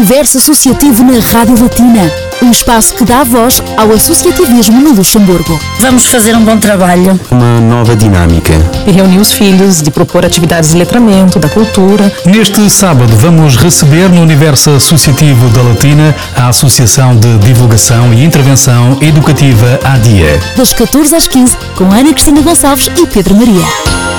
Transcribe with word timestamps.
Universo 0.00 0.38
Associativo 0.38 1.04
na 1.04 1.20
Rádio 1.20 1.62
Latina. 1.62 2.10
Um 2.42 2.50
espaço 2.50 2.94
que 2.94 3.04
dá 3.04 3.22
voz 3.22 3.62
ao 3.76 3.92
associativismo 3.92 4.80
no 4.80 4.94
Luxemburgo. 4.94 5.60
Vamos 5.78 6.06
fazer 6.06 6.34
um 6.34 6.42
bom 6.42 6.56
trabalho. 6.56 7.20
Uma 7.30 7.60
nova 7.60 7.94
dinâmica. 7.94 8.54
E 8.86 8.92
reunir 8.92 9.18
os 9.18 9.30
filhos, 9.30 9.82
de 9.82 9.90
propor 9.90 10.24
atividades 10.24 10.70
de 10.70 10.78
letramento, 10.78 11.38
da 11.38 11.50
cultura. 11.50 12.10
Neste 12.24 12.70
sábado 12.70 13.14
vamos 13.14 13.56
receber 13.56 14.08
no 14.08 14.22
Universo 14.22 14.70
Associativo 14.70 15.50
da 15.50 15.60
Latina 15.60 16.16
a 16.34 16.48
Associação 16.48 17.14
de 17.14 17.36
Divulgação 17.36 18.14
e 18.14 18.24
Intervenção 18.24 18.96
Educativa 19.02 19.78
ADIA. 19.84 20.40
Das 20.56 20.72
14 20.72 21.14
às 21.14 21.28
15, 21.28 21.58
com 21.76 21.92
Ana 21.92 22.14
Cristina 22.14 22.40
Gonçalves 22.40 22.90
e 22.96 23.06
Pedro 23.06 23.34
Maria. 23.34 24.09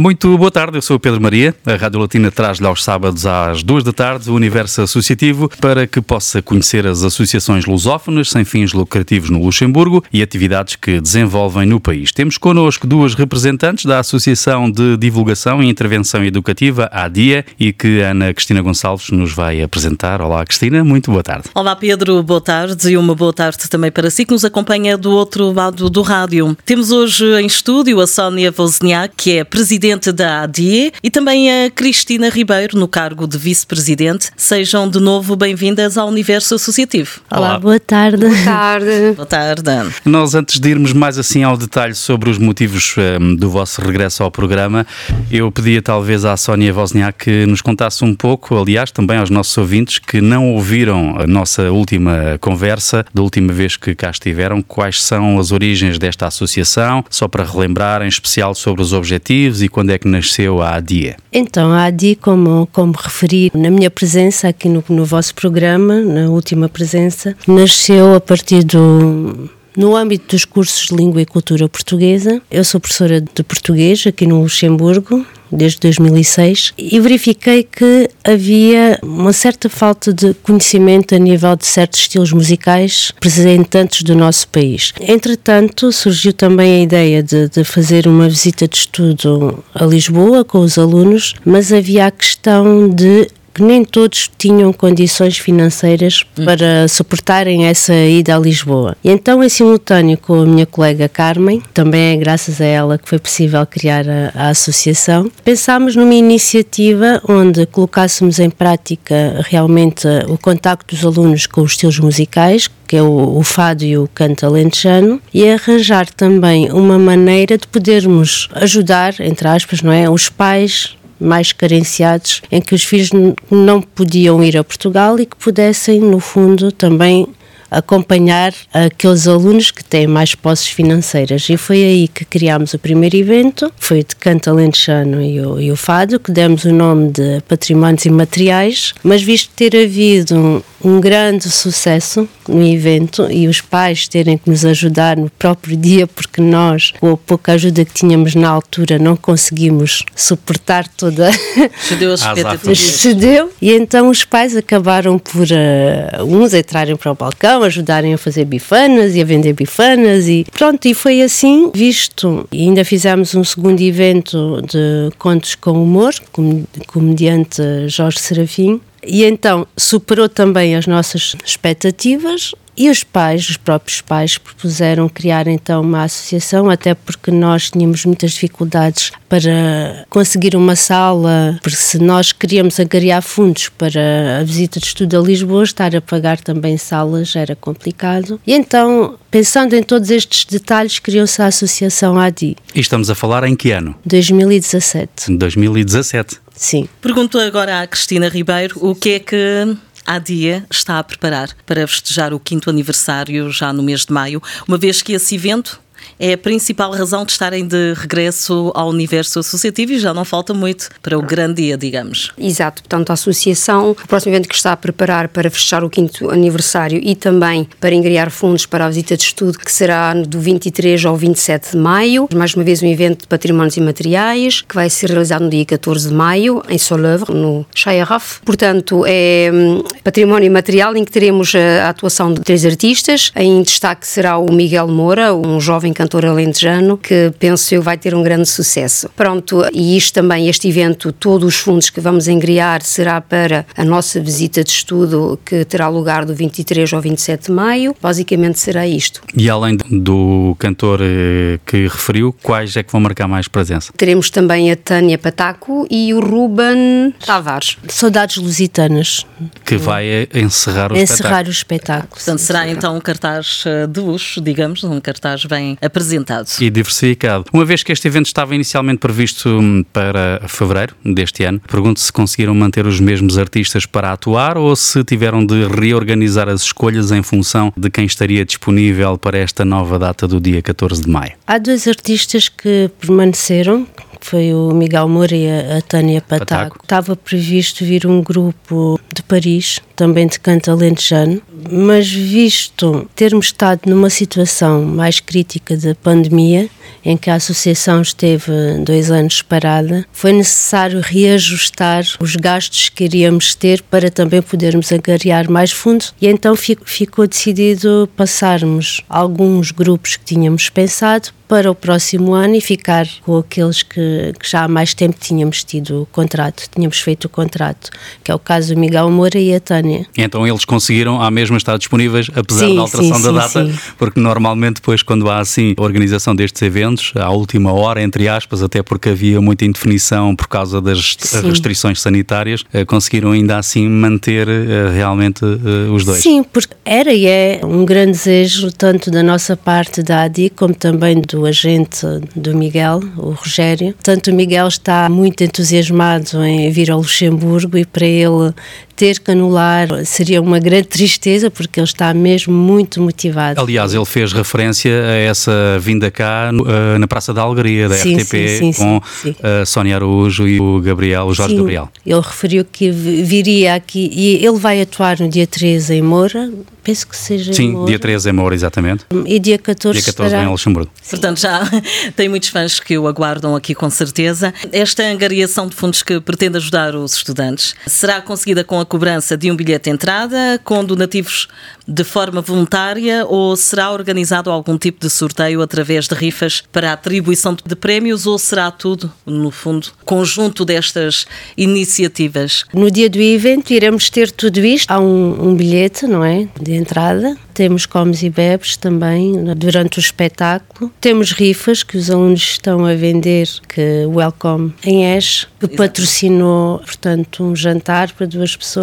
Muito 0.00 0.38
boa 0.38 0.50
tarde, 0.50 0.78
eu 0.78 0.80
sou 0.80 0.96
o 0.96 0.98
Pedro 0.98 1.20
Maria. 1.20 1.54
A 1.66 1.76
Rádio 1.76 2.00
Latina 2.00 2.30
traz-lhe 2.30 2.66
aos 2.66 2.82
sábados 2.82 3.26
às 3.26 3.62
duas 3.62 3.84
da 3.84 3.92
tarde 3.92 4.30
o 4.30 4.34
Universo 4.34 4.80
Associativo 4.80 5.50
para 5.60 5.86
que 5.86 6.00
possa 6.00 6.40
conhecer 6.40 6.86
as 6.86 7.02
associações 7.02 7.66
lusófonas 7.66 8.30
sem 8.30 8.42
fins 8.42 8.72
lucrativos 8.72 9.28
no 9.28 9.44
Luxemburgo 9.44 10.02
e 10.10 10.22
atividades 10.22 10.74
que 10.74 11.02
desenvolvem 11.02 11.66
no 11.66 11.78
país. 11.78 12.12
Temos 12.12 12.38
connosco 12.38 12.86
duas 12.86 13.12
representantes 13.12 13.84
da 13.84 13.98
Associação 13.98 14.70
de 14.70 14.96
Divulgação 14.96 15.62
e 15.62 15.68
Intervenção 15.68 16.24
Educativa, 16.24 16.88
ADIA, 16.90 17.44
e 17.58 17.70
que 17.70 18.00
Ana 18.00 18.32
Cristina 18.32 18.62
Gonçalves 18.62 19.10
nos 19.10 19.34
vai 19.34 19.60
apresentar. 19.60 20.22
Olá, 20.22 20.42
Cristina, 20.46 20.82
muito 20.82 21.10
boa 21.10 21.22
tarde. 21.22 21.50
Olá, 21.54 21.76
Pedro, 21.76 22.22
boa 22.22 22.40
tarde 22.40 22.90
e 22.90 22.96
uma 22.96 23.14
boa 23.14 23.34
tarde 23.34 23.68
também 23.68 23.90
para 23.90 24.08
si 24.08 24.24
que 24.24 24.32
nos 24.32 24.46
acompanha 24.46 24.96
do 24.96 25.10
outro 25.10 25.52
lado 25.52 25.90
do 25.90 26.00
rádio. 26.00 26.56
Temos 26.64 26.90
hoje 26.90 27.26
em 27.38 27.44
estúdio 27.44 28.00
a 28.00 28.06
Sónia 28.06 28.50
Wozniak, 28.58 29.14
que 29.14 29.36
é 29.36 29.44
presidente 29.44 29.89
presidente 29.90 30.12
da 30.12 30.42
ADIE, 30.42 30.92
e 31.02 31.10
também 31.10 31.50
a 31.50 31.70
Cristina 31.70 32.28
Ribeiro, 32.28 32.78
no 32.78 32.86
cargo 32.86 33.26
de 33.26 33.36
vice-presidente. 33.36 34.30
Sejam 34.36 34.88
de 34.88 35.00
novo 35.00 35.34
bem-vindas 35.34 35.98
ao 35.98 36.08
Universo 36.08 36.54
Associativo. 36.54 37.20
Olá, 37.30 37.40
Olá, 37.40 37.58
boa 37.58 37.80
tarde. 37.80 38.18
Boa 38.18 38.44
tarde. 38.44 38.86
Boa 39.16 39.26
tarde. 39.26 39.62
Nós, 40.04 40.34
antes 40.34 40.60
de 40.60 40.68
irmos 40.68 40.92
mais 40.92 41.18
assim 41.18 41.42
ao 41.42 41.56
detalhe 41.56 41.94
sobre 41.94 42.30
os 42.30 42.38
motivos 42.38 42.94
um, 42.96 43.00
ehm, 43.00 43.34
do 43.34 43.50
vosso 43.50 43.80
regresso 43.80 44.22
ao 44.22 44.30
programa, 44.30 44.86
eu 45.30 45.50
pedia 45.50 45.82
talvez 45.82 46.24
à 46.24 46.36
Sónia 46.36 46.72
Wozniak 46.72 47.24
que 47.24 47.46
nos 47.46 47.60
contasse 47.60 48.04
um 48.04 48.14
pouco, 48.14 48.56
aliás, 48.56 48.90
também 48.90 49.18
aos 49.18 49.30
nossos 49.30 49.56
ouvintes 49.58 49.98
que 49.98 50.20
não 50.20 50.54
ouviram 50.54 51.16
a 51.18 51.26
nossa 51.26 51.70
última 51.70 52.38
conversa, 52.40 53.04
da 53.12 53.22
última 53.22 53.52
vez 53.52 53.76
que 53.76 53.94
cá 53.94 54.10
estiveram, 54.10 54.62
quais 54.62 55.02
são 55.02 55.38
as 55.38 55.50
origens 55.50 55.98
desta 55.98 56.26
associação, 56.26 57.04
só 57.10 57.26
para 57.26 57.44
relembrar, 57.44 58.02
em 58.02 58.08
especial 58.08 58.54
sobre 58.54 58.82
os 58.82 58.92
objetivos 58.92 59.62
e 59.62 59.68
quando 59.80 59.90
é 59.90 59.98
que 59.98 60.06
nasceu 60.06 60.60
a 60.60 60.74
ADIA? 60.74 61.16
Então, 61.32 61.72
a 61.72 61.84
ADIA, 61.84 62.14
como, 62.14 62.68
como 62.70 62.92
referi 62.92 63.50
na 63.54 63.70
minha 63.70 63.90
presença 63.90 64.48
aqui 64.48 64.68
no, 64.68 64.84
no 64.90 65.06
vosso 65.06 65.34
programa, 65.34 66.02
na 66.02 66.28
última 66.28 66.68
presença, 66.68 67.34
nasceu 67.48 68.14
a 68.14 68.20
partir 68.20 68.62
do 68.62 69.48
no 69.74 69.96
âmbito 69.96 70.36
dos 70.36 70.44
cursos 70.44 70.88
de 70.88 70.96
Língua 70.96 71.22
e 71.22 71.24
Cultura 71.24 71.66
Portuguesa, 71.66 72.42
eu 72.50 72.62
sou 72.62 72.78
professora 72.78 73.22
de 73.22 73.42
português 73.42 74.04
aqui 74.06 74.26
no 74.26 74.42
Luxemburgo 74.42 75.24
desde 75.50 75.80
2006 75.80 76.72
e 76.78 77.00
verifiquei 77.00 77.62
que 77.64 78.08
havia 78.24 78.98
uma 79.02 79.32
certa 79.32 79.68
falta 79.68 80.12
de 80.12 80.34
conhecimento 80.34 81.14
a 81.14 81.18
nível 81.18 81.56
de 81.56 81.66
certos 81.66 82.00
estilos 82.00 82.32
musicais 82.32 83.12
representantes 83.14 84.02
do 84.02 84.14
nosso 84.14 84.48
país. 84.48 84.92
Entretanto, 85.00 85.92
surgiu 85.92 86.32
também 86.32 86.80
a 86.80 86.82
ideia 86.82 87.22
de, 87.22 87.48
de 87.48 87.64
fazer 87.64 88.06
uma 88.06 88.28
visita 88.28 88.66
de 88.66 88.76
estudo 88.76 89.62
a 89.74 89.84
Lisboa 89.84 90.44
com 90.44 90.58
os 90.58 90.78
alunos, 90.78 91.34
mas 91.44 91.72
havia 91.72 92.06
a 92.06 92.10
questão 92.10 92.88
de 92.88 93.28
que 93.52 93.62
nem 93.62 93.84
todos 93.84 94.30
tinham 94.38 94.72
condições 94.72 95.38
financeiras 95.38 96.24
hum. 96.38 96.44
para 96.44 96.88
suportarem 96.88 97.66
essa 97.66 97.94
ida 97.94 98.36
a 98.36 98.38
Lisboa. 98.38 98.96
E 99.02 99.10
então, 99.10 99.42
em 99.42 99.48
simultâneo 99.48 100.16
com 100.18 100.42
a 100.42 100.46
minha 100.46 100.66
colega 100.66 101.08
Carmen, 101.08 101.62
também 101.74 102.14
é 102.14 102.16
graças 102.16 102.60
a 102.60 102.64
ela 102.64 102.98
que 102.98 103.08
foi 103.08 103.18
possível 103.18 103.64
criar 103.66 104.04
a, 104.08 104.32
a 104.34 104.48
associação, 104.50 105.30
pensámos 105.44 105.96
numa 105.96 106.14
iniciativa 106.14 107.20
onde 107.28 107.66
colocássemos 107.66 108.38
em 108.38 108.50
prática 108.50 109.44
realmente 109.48 110.06
o 110.28 110.38
contacto 110.38 110.94
dos 110.94 111.04
alunos 111.04 111.46
com 111.46 111.62
os 111.62 111.72
estilos 111.72 111.98
musicais, 111.98 112.68
que 112.86 112.96
é 112.96 113.02
o, 113.02 113.38
o 113.38 113.42
fado 113.42 113.84
e 113.84 113.96
o 113.96 114.08
canto 114.12 114.44
alentejano, 114.44 115.20
e 115.32 115.48
arranjar 115.48 116.08
também 116.12 116.70
uma 116.72 116.98
maneira 116.98 117.56
de 117.56 117.66
podermos 117.66 118.48
ajudar, 118.52 119.14
entre 119.20 119.46
aspas, 119.46 119.82
não 119.82 119.92
é, 119.92 120.08
os 120.08 120.28
pais 120.28 120.96
mais 121.20 121.52
carenciados, 121.52 122.42
em 122.50 122.60
que 122.60 122.74
os 122.74 122.84
filhos 122.84 123.10
não 123.50 123.82
podiam 123.82 124.42
ir 124.42 124.56
a 124.56 124.64
Portugal 124.64 125.18
e 125.18 125.26
que 125.26 125.36
pudessem, 125.36 126.00
no 126.00 126.18
fundo, 126.20 126.72
também 126.72 127.26
acompanhar 127.70 128.52
aqueles 128.72 129.28
alunos 129.28 129.70
que 129.70 129.84
têm 129.84 130.06
mais 130.06 130.34
posses 130.34 130.66
financeiras. 130.66 131.48
E 131.48 131.56
foi 131.56 131.84
aí 131.84 132.08
que 132.08 132.24
criámos 132.24 132.74
o 132.74 132.78
primeiro 132.78 133.16
evento, 133.16 133.72
foi 133.78 134.02
de 134.02 134.16
canto 134.16 134.50
alentejano 134.50 135.22
e 135.22 135.40
o, 135.40 135.60
e 135.60 135.70
o 135.70 135.76
fado, 135.76 136.18
que 136.18 136.32
demos 136.32 136.64
o 136.64 136.72
nome 136.72 137.10
de 137.10 137.40
Patrimónios 137.46 138.04
Imateriais, 138.04 138.92
mas 139.04 139.22
visto 139.22 139.52
ter 139.54 139.76
havido 139.76 140.64
um, 140.84 141.00
grande 141.00 141.50
sucesso 141.50 142.28
no 142.48 142.62
evento 142.62 143.30
e 143.30 143.48
os 143.48 143.60
pais 143.60 144.08
terem 144.08 144.36
que 144.36 144.48
nos 144.48 144.64
ajudar 144.64 145.16
no 145.16 145.30
próprio 145.30 145.76
dia, 145.76 146.06
porque 146.06 146.40
nós, 146.40 146.92
com 146.98 147.12
a 147.12 147.16
pouca 147.16 147.52
ajuda 147.52 147.84
que 147.84 147.92
tínhamos 147.92 148.34
na 148.34 148.48
altura, 148.48 148.98
não 148.98 149.16
conseguimos 149.16 150.04
suportar 150.14 150.86
toda. 150.88 151.30
Cedeu 151.80 152.12
as 152.12 152.20
expectativas. 152.20 152.78
Cedeu. 152.78 153.50
E 153.60 153.72
então 153.72 154.08
os 154.08 154.24
pais 154.24 154.56
acabaram 154.56 155.18
por 155.18 155.46
uh, 155.46 156.24
uns 156.24 156.54
entrarem 156.54 156.96
para 156.96 157.12
o 157.12 157.14
balcão, 157.14 157.62
ajudarem 157.62 158.14
a 158.14 158.18
fazer 158.18 158.44
bifanas 158.44 159.14
e 159.14 159.20
a 159.20 159.24
vender 159.24 159.52
bifanas 159.52 160.28
e 160.28 160.46
pronto, 160.52 160.86
e 160.86 160.94
foi 160.94 161.22
assim 161.22 161.70
visto. 161.74 162.46
E 162.52 162.62
ainda 162.62 162.84
fizemos 162.84 163.34
um 163.34 163.44
segundo 163.44 163.80
evento 163.80 164.60
de 164.62 165.14
contos 165.18 165.54
com 165.54 165.82
humor, 165.82 166.12
com 166.32 166.64
comediante 166.86 167.62
Jorge 167.88 168.18
Serafim, 168.18 168.80
e 169.04 169.24
então 169.24 169.66
superou 169.76 170.28
também 170.28 170.76
as 170.76 170.86
nossas 170.86 171.36
expectativas 171.44 172.54
e 172.76 172.88
os 172.90 173.04
pais, 173.04 173.48
os 173.48 173.56
próprios 173.56 174.00
pais, 174.00 174.38
propuseram 174.38 175.08
criar 175.08 175.46
então 175.46 175.82
uma 175.82 176.04
associação, 176.04 176.70
até 176.70 176.94
porque 176.94 177.30
nós 177.30 177.70
tínhamos 177.70 178.04
muitas 178.04 178.32
dificuldades 178.32 179.12
para 179.28 180.06
conseguir 180.08 180.56
uma 180.56 180.74
sala, 180.74 181.58
porque 181.62 181.76
se 181.76 181.98
nós 181.98 182.32
queríamos 182.32 182.78
angariar 182.80 183.22
fundos 183.22 183.68
para 183.68 184.40
a 184.40 184.44
visita 184.44 184.80
de 184.80 184.86
estudo 184.86 185.18
a 185.18 185.22
Lisboa, 185.22 185.62
estar 185.62 185.94
a 185.94 186.00
pagar 186.00 186.38
também 186.38 186.76
salas 186.76 187.36
era 187.36 187.54
complicado. 187.54 188.40
E 188.46 188.52
então, 188.52 189.16
pensando 189.30 189.74
em 189.74 189.82
todos 189.82 190.10
estes 190.10 190.44
detalhes, 190.44 190.98
criou-se 190.98 191.40
a 191.40 191.46
Associação 191.46 192.18
ADI. 192.18 192.56
E 192.74 192.80
estamos 192.80 193.10
a 193.10 193.14
falar 193.14 193.44
em 193.44 193.54
que 193.54 193.70
ano? 193.70 193.94
2017. 194.04 195.36
2017. 195.36 196.38
Sim. 196.60 196.86
Pergunto 197.00 197.38
agora 197.38 197.80
à 197.80 197.86
Cristina 197.86 198.28
Ribeiro 198.28 198.76
o 198.82 198.94
que 198.94 199.10
é 199.12 199.18
que 199.18 199.76
há 200.06 200.18
dia 200.18 200.64
está 200.70 200.98
a 200.98 201.04
preparar 201.04 201.50
para 201.66 201.86
festejar 201.86 202.32
o 202.32 202.40
quinto 202.40 202.70
aniversário 202.70 203.50
já 203.50 203.72
no 203.72 203.82
mês 203.82 204.04
de 204.04 204.12
maio, 204.12 204.42
uma 204.66 204.78
vez 204.78 205.02
que 205.02 205.12
esse 205.12 205.34
evento 205.34 205.80
é 206.18 206.34
a 206.34 206.38
principal 206.38 206.92
razão 206.92 207.24
de 207.24 207.32
estarem 207.32 207.66
de 207.66 207.94
regresso 207.94 208.70
ao 208.74 208.88
universo 208.88 209.38
associativo 209.38 209.92
e 209.92 209.98
já 209.98 210.12
não 210.12 210.24
falta 210.24 210.52
muito 210.52 210.88
para 211.02 211.18
o 211.18 211.22
grande 211.22 211.62
dia, 211.62 211.76
digamos. 211.76 212.32
Exato, 212.38 212.82
portanto, 212.82 213.10
a 213.10 213.14
associação, 213.14 213.90
o 213.92 214.08
próximo 214.08 214.32
evento 214.34 214.48
que 214.48 214.54
está 214.54 214.72
a 214.72 214.76
preparar 214.76 215.28
para 215.28 215.50
fechar 215.50 215.82
o 215.84 215.90
quinto 215.90 216.30
aniversário 216.30 217.00
e 217.02 217.14
também 217.14 217.68
para 217.80 217.94
ingrear 217.94 218.30
fundos 218.30 218.66
para 218.66 218.86
a 218.86 218.88
visita 218.88 219.16
de 219.16 219.24
estudo, 219.24 219.58
que 219.58 219.72
será 219.72 220.14
do 220.14 220.40
23 220.40 221.04
ao 221.04 221.16
27 221.16 221.72
de 221.72 221.76
maio. 221.76 222.28
Mais 222.34 222.54
uma 222.54 222.64
vez, 222.64 222.82
um 222.82 222.86
evento 222.86 223.22
de 223.22 223.26
patrimónios 223.26 223.76
imateriais, 223.76 224.62
que 224.62 224.74
vai 224.74 224.88
ser 224.90 225.10
realizado 225.10 225.42
no 225.42 225.50
dia 225.50 225.64
14 225.64 226.08
de 226.08 226.14
maio, 226.14 226.62
em 226.68 226.78
Solevre, 226.78 227.32
no 227.34 227.66
Chayaraf. 227.74 228.40
Portanto, 228.44 229.04
é 229.06 229.50
hum, 229.52 229.82
património 230.02 230.46
imaterial 230.46 230.96
em 230.96 231.04
que 231.04 231.12
teremos 231.12 231.54
a 231.54 231.88
atuação 231.88 232.32
de 232.32 232.40
três 232.40 232.64
artistas. 232.64 233.32
Em 233.36 233.62
destaque 233.62 234.06
será 234.06 234.38
o 234.38 234.52
Miguel 234.52 234.88
Moura, 234.88 235.34
um 235.34 235.60
jovem 235.60 235.89
cantor 235.92 236.26
alentejano, 236.26 236.96
que 236.96 237.32
penso 237.38 237.74
eu 237.74 237.82
vai 237.82 237.96
ter 237.96 238.14
um 238.14 238.22
grande 238.22 238.48
sucesso. 238.48 239.08
Pronto, 239.16 239.64
e 239.72 239.96
isto 239.96 240.14
também, 240.14 240.48
este 240.48 240.68
evento, 240.68 241.12
todos 241.12 241.48
os 241.48 241.56
fundos 241.56 241.90
que 241.90 242.00
vamos 242.00 242.28
engriar 242.28 242.82
será 242.82 243.20
para 243.20 243.66
a 243.76 243.84
nossa 243.84 244.20
visita 244.20 244.62
de 244.62 244.70
estudo 244.70 245.38
que 245.44 245.64
terá 245.64 245.88
lugar 245.88 246.24
do 246.24 246.34
23 246.34 246.92
ao 246.92 247.00
27 247.00 247.46
de 247.46 247.52
maio. 247.52 247.94
Basicamente 248.00 248.58
será 248.58 248.86
isto. 248.86 249.20
E 249.34 249.48
além 249.48 249.76
do 249.76 250.56
cantor 250.58 251.00
eh, 251.02 251.58
que 251.66 251.86
referiu, 251.88 252.34
quais 252.42 252.76
é 252.76 252.82
que 252.82 252.92
vão 252.92 253.00
marcar 253.00 253.26
mais 253.28 253.48
presença? 253.48 253.92
Teremos 253.96 254.30
também 254.30 254.70
a 254.70 254.76
Tânia 254.76 255.18
Pataco 255.18 255.86
e 255.90 256.12
o 256.14 256.20
Ruben 256.20 257.14
Tavares. 257.24 257.76
Saudades 257.88 258.36
Lusitanas. 258.36 259.26
Que 259.64 259.76
vai 259.76 260.06
eh, 260.06 260.28
encerrar 260.34 260.92
o 260.92 260.96
encerrar 260.96 261.48
espetáculo. 261.48 261.48
o 261.48 261.50
espetáculo. 261.50 262.08
Portanto, 262.10 262.38
será 262.38 262.68
então 262.68 262.96
um 262.96 263.00
cartaz 263.00 263.64
eh, 263.66 263.86
de 263.86 264.00
luxo, 264.00 264.40
digamos, 264.40 264.84
um 264.84 265.00
cartaz 265.00 265.44
bem 265.44 265.76
apresentado. 265.80 266.48
E 266.60 266.70
diversificado. 266.70 267.44
Uma 267.52 267.64
vez 267.64 267.82
que 267.82 267.92
este 267.92 268.06
evento 268.08 268.26
estava 268.26 268.54
inicialmente 268.54 268.98
previsto 268.98 269.48
hum, 269.48 269.84
para 269.92 270.42
fevereiro 270.46 270.94
deste 271.04 271.44
ano, 271.44 271.60
pergunto 271.60 272.00
se 272.00 272.12
conseguiram 272.12 272.54
manter 272.54 272.86
os 272.86 273.00
mesmos 273.00 273.38
artistas 273.38 273.86
para 273.86 274.12
atuar 274.12 274.58
ou 274.58 274.74
se 274.76 275.02
tiveram 275.04 275.44
de 275.44 275.66
reorganizar 275.66 276.48
as 276.48 276.62
escolhas 276.62 277.10
em 277.10 277.22
função 277.22 277.72
de 277.76 277.90
quem 277.90 278.04
estaria 278.04 278.44
disponível 278.44 279.16
para 279.18 279.38
esta 279.38 279.64
nova 279.64 279.98
data 279.98 280.26
do 280.26 280.40
dia 280.40 280.62
14 280.62 281.02
de 281.02 281.08
maio. 281.08 281.32
Há 281.46 281.58
dois 281.58 281.86
artistas 281.86 282.48
que 282.48 282.90
permaneceram, 283.00 283.86
foi 284.26 284.54
o 284.54 284.72
Miguel 284.72 285.08
Moura 285.08 285.34
e 285.34 285.48
a 285.48 285.80
Tânia 285.82 286.20
Pataco. 286.20 286.46
Pataco. 286.46 286.78
Estava 286.82 287.16
previsto 287.16 287.84
vir 287.84 288.06
um 288.06 288.22
grupo 288.22 288.98
de 289.14 289.22
Paris, 289.22 289.80
também 289.96 290.26
de 290.26 290.38
canto 290.38 290.70
alentejano, 290.70 291.40
mas 291.70 292.10
visto 292.10 293.08
termos 293.14 293.46
estado 293.46 293.82
numa 293.86 294.10
situação 294.10 294.84
mais 294.84 295.20
crítica 295.20 295.76
da 295.76 295.94
pandemia, 295.94 296.68
em 297.04 297.16
que 297.16 297.30
a 297.30 297.34
associação 297.34 298.02
esteve 298.02 298.52
dois 298.84 299.10
anos 299.10 299.42
parada, 299.42 300.06
foi 300.12 300.32
necessário 300.32 301.00
reajustar 301.00 302.04
os 302.20 302.36
gastos 302.36 302.88
que 302.88 303.04
iríamos 303.04 303.54
ter 303.54 303.82
para 303.82 304.10
também 304.10 304.42
podermos 304.42 304.92
angariar 304.92 305.50
mais 305.50 305.70
fundos 305.70 306.14
e 306.20 306.26
então 306.26 306.54
ficou 306.56 307.26
decidido 307.26 308.08
passarmos 308.16 309.00
alguns 309.08 309.70
grupos 309.70 310.16
que 310.16 310.24
tínhamos 310.24 310.68
pensado 310.68 311.30
para 311.50 311.68
o 311.68 311.74
próximo 311.74 312.32
ano 312.32 312.54
e 312.54 312.60
ficar 312.60 313.08
com 313.22 313.36
aqueles 313.38 313.82
que, 313.82 314.32
que, 314.38 314.48
já 314.48 314.62
há 314.62 314.68
mais 314.68 314.94
tempo 314.94 315.16
tínhamos 315.20 315.64
tido 315.64 316.02
o 316.02 316.06
contrato, 316.06 316.62
tínhamos 316.72 317.00
feito 317.00 317.24
o 317.24 317.28
contrato, 317.28 317.90
que 318.22 318.30
é 318.30 318.34
o 318.34 318.38
caso 318.38 318.72
do 318.72 318.78
Miguel 318.78 319.10
Moura 319.10 319.36
e 319.36 319.52
a 319.52 319.58
Tânia. 319.58 320.06
Então 320.16 320.46
eles 320.46 320.64
conseguiram 320.64 321.20
à 321.20 321.28
mesma 321.28 321.56
estar 321.56 321.76
disponíveis, 321.76 322.30
apesar 322.36 322.68
sim, 322.68 322.76
da 322.76 322.82
alteração 322.82 323.16
sim, 323.16 323.22
da 323.34 323.48
sim, 323.48 323.64
data, 323.64 323.82
porque 323.98 324.20
normalmente 324.20 324.76
depois 324.76 325.02
quando 325.02 325.28
há 325.28 325.40
assim 325.40 325.74
a 325.76 325.82
organização 325.82 326.36
destes 326.36 326.62
eventos, 326.62 327.12
à 327.16 327.30
última 327.30 327.72
hora, 327.72 328.00
entre 328.00 328.28
aspas, 328.28 328.62
até 328.62 328.80
porque 328.80 329.08
havia 329.08 329.40
muita 329.40 329.64
indefinição 329.64 330.36
por 330.36 330.46
causa 330.46 330.80
das 330.80 331.16
restrições 331.42 332.00
sanitárias, 332.00 332.62
eh, 332.72 332.84
conseguiram 332.84 333.32
ainda 333.32 333.58
assim 333.58 333.88
manter 333.88 334.46
eh, 334.48 334.92
realmente 334.94 335.44
eh, 335.44 335.90
os 335.90 336.04
dois. 336.04 336.22
Sim, 336.22 336.44
porque 336.44 336.76
era 336.84 337.12
e 337.12 337.26
é 337.26 337.60
um 337.64 337.84
grande 337.84 338.12
desejo 338.12 338.70
tanto 338.70 339.10
da 339.10 339.22
nossa 339.24 339.56
parte 339.56 340.00
da 340.00 340.22
ADI 340.22 340.50
como 340.50 340.72
também 340.74 341.20
do 341.20 341.39
agente 341.46 342.06
do 342.34 342.54
Miguel, 342.56 343.00
o 343.16 343.30
Rogério. 343.30 343.94
Tanto 344.02 344.30
o 344.30 344.34
Miguel 344.34 344.68
está 344.68 345.08
muito 345.08 345.42
entusiasmado 345.42 346.42
em 346.44 346.70
vir 346.70 346.90
ao 346.90 346.98
Luxemburgo 346.98 347.76
e 347.76 347.84
para 347.84 348.06
ele 348.06 348.52
ter 349.00 349.18
que 349.18 349.30
anular 349.30 350.04
seria 350.04 350.42
uma 350.42 350.58
grande 350.58 350.88
tristeza 350.88 351.50
porque 351.50 351.80
ele 351.80 351.86
está 351.86 352.12
mesmo 352.12 352.52
muito 352.52 353.00
motivado. 353.00 353.58
Aliás, 353.58 353.94
ele 353.94 354.04
fez 354.04 354.30
referência 354.30 354.90
a 354.90 355.16
essa 355.16 355.78
vinda 355.80 356.10
cá 356.10 356.50
uh, 356.52 356.98
na 356.98 357.08
Praça 357.08 357.32
da 357.32 357.40
Alegria 357.40 357.88
da 357.88 357.96
sim, 357.96 358.18
RTP 358.18 358.58
sim, 358.58 358.72
sim, 358.72 358.72
com 358.74 359.00
a 359.42 359.62
uh, 359.62 359.66
Sónia 359.66 359.96
Araújo 359.96 360.46
e 360.46 360.60
o 360.60 360.82
Gabriel, 360.82 361.24
o 361.24 361.32
Jorge 361.32 361.56
Gabriel. 361.56 361.88
Ele 362.04 362.20
referiu 362.20 362.62
que 362.62 362.90
viria 362.90 363.74
aqui 363.74 364.10
e 364.12 364.44
ele 364.44 364.58
vai 364.58 364.82
atuar 364.82 365.18
no 365.18 365.30
dia 365.30 365.46
13 365.46 365.94
em 365.94 366.02
Moura, 366.02 366.52
penso 366.84 367.06
que 367.06 367.16
seja 367.16 367.54
Sim, 367.54 367.70
Moura. 367.70 367.86
dia 367.86 367.98
13 367.98 368.28
em 368.28 368.32
Moura, 368.34 368.54
exatamente. 368.54 369.06
E 369.24 369.38
dia 369.38 369.56
14 369.56 369.98
Dia 369.98 370.04
14 370.12 370.34
estará... 370.34 370.46
em 370.46 370.52
Luxemburgo. 370.52 370.90
Portanto, 371.08 371.40
já 371.40 371.62
tem 372.14 372.28
muitos 372.28 372.50
fãs 372.50 372.78
que 372.78 372.98
o 372.98 373.08
aguardam 373.08 373.56
aqui 373.56 373.74
com 373.74 373.88
certeza. 373.88 374.52
Esta 374.70 375.04
angariação 375.04 375.66
de 375.66 375.74
fundos 375.74 376.02
que 376.02 376.20
pretende 376.20 376.58
ajudar 376.58 376.94
os 376.94 377.14
estudantes 377.14 377.74
será 377.86 378.20
conseguida 378.20 378.62
com 378.62 378.78
a 378.78 378.84
cobrança 378.90 379.36
de 379.36 379.52
um 379.52 379.56
bilhete 379.56 379.84
de 379.84 379.90
entrada, 379.90 380.60
com 380.64 380.84
donativos 380.84 381.46
de 381.86 382.02
forma 382.02 382.40
voluntária 382.40 383.24
ou 383.24 383.56
será 383.56 383.92
organizado 383.92 384.50
algum 384.50 384.76
tipo 384.76 385.00
de 385.00 385.08
sorteio 385.08 385.62
através 385.62 386.08
de 386.08 386.14
rifas 386.14 386.62
para 386.72 386.92
atribuição 386.92 387.56
de 387.64 387.76
prémios 387.76 388.26
ou 388.26 388.36
será 388.36 388.68
tudo, 388.70 389.12
no 389.24 389.52
fundo, 389.52 389.88
conjunto 390.04 390.64
destas 390.64 391.24
iniciativas? 391.56 392.64
No 392.74 392.90
dia 392.90 393.08
do 393.08 393.20
evento 393.20 393.72
iremos 393.72 394.10
ter 394.10 394.30
tudo 394.32 394.58
isto. 394.58 394.90
Há 394.90 394.98
um, 394.98 395.50
um 395.50 395.54
bilhete, 395.54 396.06
não 396.06 396.24
é? 396.24 396.48
De 396.60 396.74
entrada 396.74 397.36
temos 397.60 397.84
comes 397.84 398.22
e 398.22 398.30
bebes 398.30 398.74
também 398.78 399.34
durante 399.54 399.98
o 399.98 400.00
espetáculo. 400.00 400.90
Temos 400.98 401.32
rifas 401.32 401.82
que 401.82 401.98
os 401.98 402.10
alunos 402.10 402.40
estão 402.40 402.86
a 402.86 402.94
vender, 402.94 403.46
que 403.68 404.06
o 404.06 404.12
Welcome 404.16 404.72
em 404.82 405.14
Ash, 405.14 405.46
que 405.58 405.68
patrocinou, 405.68 406.78
portanto, 406.78 407.44
um 407.44 407.54
jantar 407.54 408.12
para 408.12 408.24
duas 408.26 408.56
pessoas, 408.56 408.79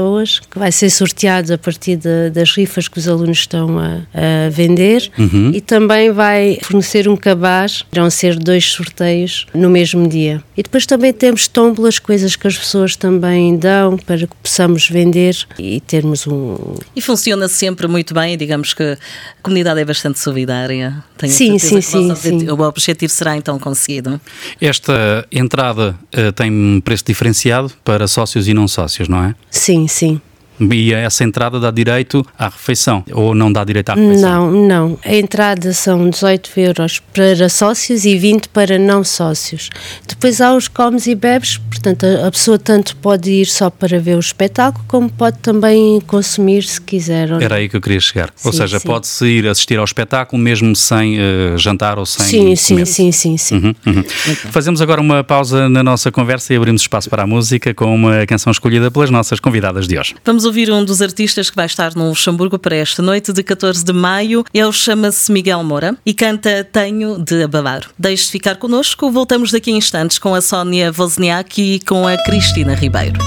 que 0.51 0.59
vai 0.59 0.71
ser 0.71 0.89
sorteado 0.89 1.53
a 1.53 1.57
partir 1.57 1.95
de, 1.95 2.29
das 2.29 2.51
rifas 2.51 2.87
que 2.87 2.97
os 2.97 3.07
alunos 3.07 3.39
estão 3.39 3.79
a, 3.79 4.01
a 4.13 4.49
vender 4.49 5.09
uhum. 5.17 5.51
e 5.53 5.61
também 5.61 6.11
vai 6.11 6.59
fornecer 6.61 7.07
um 7.07 7.15
cabaz, 7.15 7.83
irão 7.91 8.09
ser 8.09 8.37
dois 8.37 8.65
sorteios 8.65 9.45
no 9.53 9.69
mesmo 9.69 10.07
dia. 10.07 10.43
E 10.55 10.63
depois 10.63 10.85
também 10.85 11.13
temos 11.13 11.47
tómbolas, 11.47 11.99
coisas 11.99 12.35
que 12.35 12.47
as 12.47 12.57
pessoas 12.57 12.95
também 12.95 13.57
dão 13.57 13.97
para 13.97 14.19
que 14.19 14.35
possamos 14.41 14.89
vender 14.89 15.35
e 15.59 15.79
termos 15.81 16.25
um... 16.27 16.55
E 16.95 17.01
funciona 17.01 17.47
sempre 17.47 17.87
muito 17.87 18.13
bem, 18.13 18.37
digamos 18.37 18.73
que 18.73 18.83
a 18.83 18.97
comunidade 19.41 19.79
é 19.79 19.85
bastante 19.85 20.19
solidária. 20.19 21.03
Tenho 21.17 21.31
sim, 21.31 21.59
sim, 21.59 21.81
sim, 21.81 22.15
sim. 22.15 22.49
O 22.49 22.61
objetivo 22.61 23.11
será 23.11 23.35
então 23.35 23.59
conseguido. 23.59 24.19
Esta 24.59 25.25
entrada 25.31 25.95
uh, 26.15 26.31
tem 26.31 26.81
preço 26.81 27.03
diferenciado 27.05 27.71
para 27.83 28.07
sócios 28.07 28.47
e 28.47 28.53
não 28.53 28.67
sócios, 28.67 29.07
não 29.07 29.23
é? 29.23 29.35
Sim, 29.49 29.76
sim. 29.85 30.21
E 30.59 30.93
essa 30.93 31.23
entrada 31.23 31.59
dá 31.59 31.71
direito 31.71 32.25
à 32.37 32.45
refeição 32.45 33.03
ou 33.11 33.35
não 33.35 33.51
dá 33.51 33.63
direito 33.63 33.89
à 33.89 33.95
refeição? 33.95 34.51
Não, 34.51 34.67
não. 34.67 34.99
A 35.05 35.15
entrada 35.15 35.73
são 35.73 36.09
18 36.09 36.51
euros 36.57 36.99
para 37.13 37.47
sócios 37.49 38.05
e 38.05 38.17
20 38.17 38.49
para 38.49 38.77
não 38.77 39.03
sócios. 39.03 39.69
Depois 40.07 40.41
há 40.41 40.55
os 40.55 40.67
comes 40.67 41.07
e 41.07 41.15
bebes, 41.15 41.57
portanto 41.57 42.05
a 42.25 42.31
pessoa 42.31 42.57
tanto 42.57 42.95
pode 42.97 43.29
ir 43.29 43.45
só 43.45 43.69
para 43.69 43.99
ver 43.99 44.15
o 44.15 44.19
espetáculo 44.19 44.83
como 44.87 45.09
pode 45.09 45.37
também 45.39 46.01
consumir 46.01 46.63
se 46.63 46.81
quiser. 46.81 47.29
Era 47.41 47.55
aí 47.55 47.69
que 47.69 47.75
eu 47.75 47.81
queria 47.81 47.99
chegar. 47.99 48.31
Sim, 48.35 48.47
ou 48.47 48.53
seja, 48.53 48.79
pode-se 48.79 49.25
ir 49.25 49.47
assistir 49.47 49.77
ao 49.77 49.85
espetáculo 49.85 50.41
mesmo 50.41 50.75
sem 50.75 51.17
uh, 51.17 51.57
jantar 51.57 51.99
ou 51.99 52.05
sem 52.05 52.25
Sim, 52.25 52.55
sim, 52.55 52.85
sim, 52.85 53.11
sim, 53.11 53.37
sim. 53.37 53.55
Uhum, 53.55 53.75
uhum. 53.85 54.03
Fazemos 54.51 54.81
agora 54.81 55.01
uma 55.01 55.23
pausa 55.23 55.69
na 55.69 55.83
nossa 55.83 56.11
conversa 56.11 56.53
e 56.53 56.57
abrimos 56.57 56.81
espaço 56.81 57.09
para 57.09 57.23
a 57.23 57.27
música 57.27 57.73
com 57.73 57.93
uma 57.93 58.25
canção 58.25 58.51
escolhida 58.51 58.89
pelas 58.89 59.09
nossas 59.09 59.39
convidadas 59.39 59.87
de 59.87 59.97
hoje. 59.97 60.15
Vamos 60.25 60.45
ouvir 60.47 60.71
um 60.71 60.83
dos 60.83 61.01
artistas 61.01 61.49
que 61.49 61.55
vai 61.55 61.65
estar 61.65 61.93
no 61.95 62.09
Luxemburgo 62.09 62.57
para 62.57 62.75
esta 62.75 63.01
noite 63.01 63.31
de 63.33 63.43
14 63.43 63.83
de 63.83 63.93
maio. 63.93 64.43
Ele 64.53 64.71
chama-se 64.71 65.31
Miguel 65.31 65.63
Moura 65.63 65.95
e 66.05 66.13
canta 66.13 66.63
Tenho 66.63 67.19
de 67.19 67.43
Abalar. 67.43 67.81
Deixe 67.99 68.25
de 68.25 68.31
ficar 68.31 68.55
connosco, 68.55 69.11
voltamos 69.11 69.51
daqui 69.51 69.71
a 69.71 69.75
instantes 69.75 70.17
com 70.17 70.33
a 70.33 70.41
Sónia 70.41 70.91
Wozniak 70.97 71.61
e 71.61 71.79
com 71.81 72.07
a 72.07 72.17
Cristina 72.23 72.73
Ribeiro. 72.73 73.19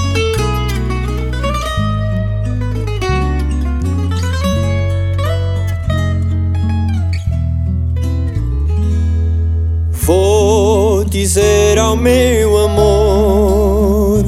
Vou 9.91 11.05
dizer 11.05 11.77
ao 11.77 11.95
meu 11.95 12.57
amor 12.65 14.25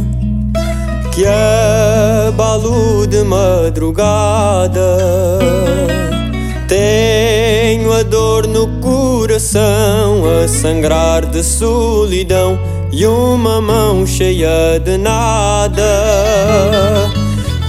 que 1.13 1.25
abalo 2.33 3.05
de 3.05 3.23
madrugada. 3.23 4.97
Tenho 6.67 7.93
a 7.93 8.01
dor 8.01 8.47
no 8.47 8.67
coração, 8.81 10.23
a 10.25 10.47
sangrar 10.47 11.27
de 11.27 11.43
solidão 11.43 12.57
e 12.91 13.05
uma 13.05 13.61
mão 13.61 14.07
cheia 14.07 14.79
de 14.83 14.97
nada. 14.97 15.83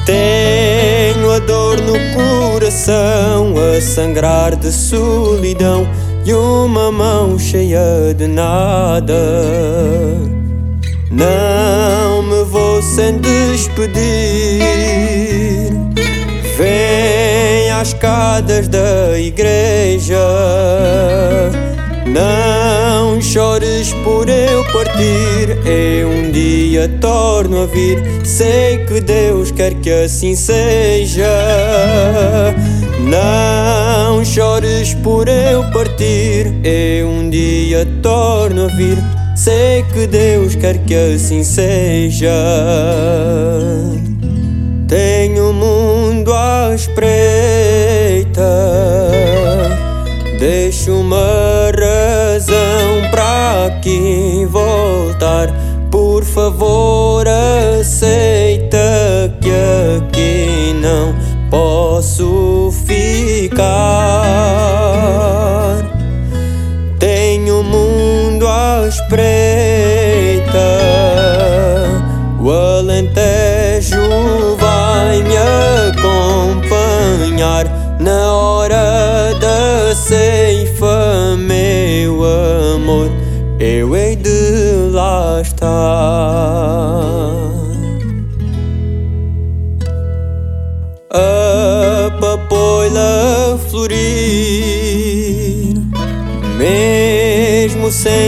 Tenho 0.07 1.31
a 1.31 1.39
dor 1.41 1.77
no 1.83 1.95
coração, 2.15 3.55
a 3.57 3.81
sangrar 3.83 4.57
de 4.57 4.73
solidão 4.73 5.87
e 6.25 6.33
uma 6.33 6.91
mão 6.91 7.39
cheia 7.39 8.15
de 8.17 8.27
nada. 8.27 9.15
Não 11.17 12.23
me 12.23 12.43
vou 12.43 12.83
sem 12.83 13.19
despedir. 13.19 13.95
Vem 16.59 17.71
às 17.71 17.89
escadas 17.89 18.67
da 18.67 19.17
igreja. 19.17 20.19
Não 22.05 23.23
chores 23.23 23.93
por 24.03 24.29
eu 24.29 24.65
partir. 24.73 25.57
Eu 25.65 26.09
um 26.09 26.33
dia 26.33 26.89
torno 27.01 27.63
a 27.63 27.67
vir. 27.67 28.03
Sei 28.25 28.79
que 28.85 29.01
Deus 29.01 29.53
quer 29.53 29.75
que 29.75 29.91
assim 29.91 30.35
seja. 30.35 31.25
Não 33.01 34.25
chores 34.25 34.95
por 34.95 35.29
eu 35.29 35.63
partir. 35.71 36.53
Eu 36.65 37.09
um 37.09 37.31
dia 37.31 37.87
torno 38.03 38.65
a 38.65 38.69
vir. 38.69 39.14
Sei 39.45 39.83
que 39.93 40.07
Deus 40.07 40.55
quer 40.55 40.79
que 40.87 40.95
assim 40.95 41.45
seja. 41.45 42.33
Tenho 44.89 45.51
o 45.51 45.53
mundo 45.53 46.33
à 46.33 46.75
espreita. 46.75 48.41
Deixo 50.41 50.93
uma 50.93 51.71
razão 51.79 53.11
para 53.11 53.67
aqui 53.67 54.49
voltar. 54.49 55.53
Por 55.91 56.25
favor, 56.25 57.27
aceita 57.79 58.79
que 59.43 59.51
aqui 59.99 60.75
não 60.81 61.15
posso 61.51 62.73
ficar. 62.87 64.64
À 69.13 69.54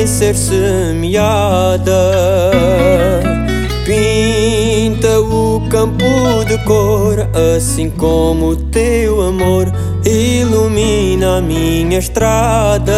ser 0.06 0.34
semeada. 0.34 1.92
Pinta 3.84 5.20
o 5.20 5.60
campo 5.68 6.04
de 6.46 6.58
cor, 6.64 7.28
assim 7.56 7.90
como 7.90 8.48
o 8.48 8.56
teu 8.56 9.22
amor 9.22 9.72
ilumina 10.04 11.38
a 11.38 11.40
minha 11.40 11.98
estrada. 11.98 12.92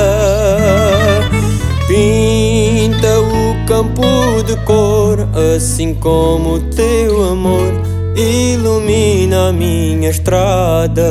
Pinta 1.86 3.20
o 3.20 3.66
campo 3.66 4.42
de 4.46 4.56
cor, 4.64 5.28
assim 5.56 5.94
como 5.94 6.54
o 6.54 6.60
teu 6.60 7.24
amor 7.24 7.72
ilumina 8.16 9.48
a 9.48 9.52
minha 9.52 10.10
estrada. 10.10 11.04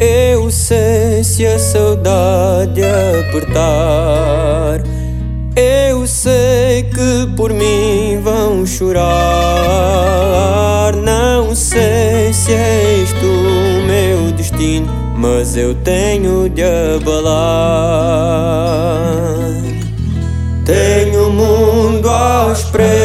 Eu 0.00 0.50
sei 0.50 1.22
se 1.22 1.44
a 1.44 1.58
saudade 1.58 2.80
apertar. 2.82 4.80
Eu 5.54 6.06
sei 6.06 6.84
que 6.84 7.26
por 7.36 7.52
mim 7.52 8.18
vão 8.22 8.64
chorar. 8.64 9.04
Não 10.96 11.54
sei 11.54 12.32
se 12.32 12.54
é 12.54 13.02
isto 13.04 13.26
o 13.26 13.82
meu 13.86 14.32
destino, 14.32 14.90
mas 15.18 15.54
eu 15.54 15.74
tenho 15.74 16.48
de 16.48 16.62
abalar. 16.62 17.20
Tenho 20.64 21.28
o 21.28 21.32
mundo 21.32 22.08
à 22.08 22.50
espreita 22.52 23.00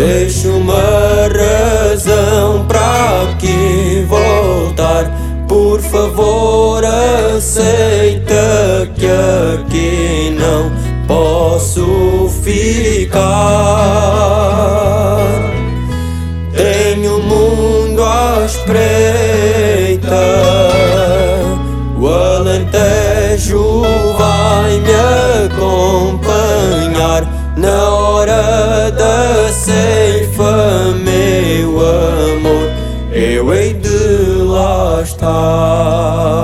Deixo 0.00 0.48
uma 0.48 1.28
razão 1.28 2.66
favor, 6.00 6.82
aceita 7.36 8.88
que 8.94 9.06
aqui 9.06 10.34
não 10.38 10.70
posso 11.06 12.30
ficar. 12.42 13.20
Tenho 16.54 17.18
o 17.18 17.22
mundo 17.22 18.02
à 18.02 18.46
espreita, 18.46 18.80
lá 34.50 35.02
estar. 35.02 36.40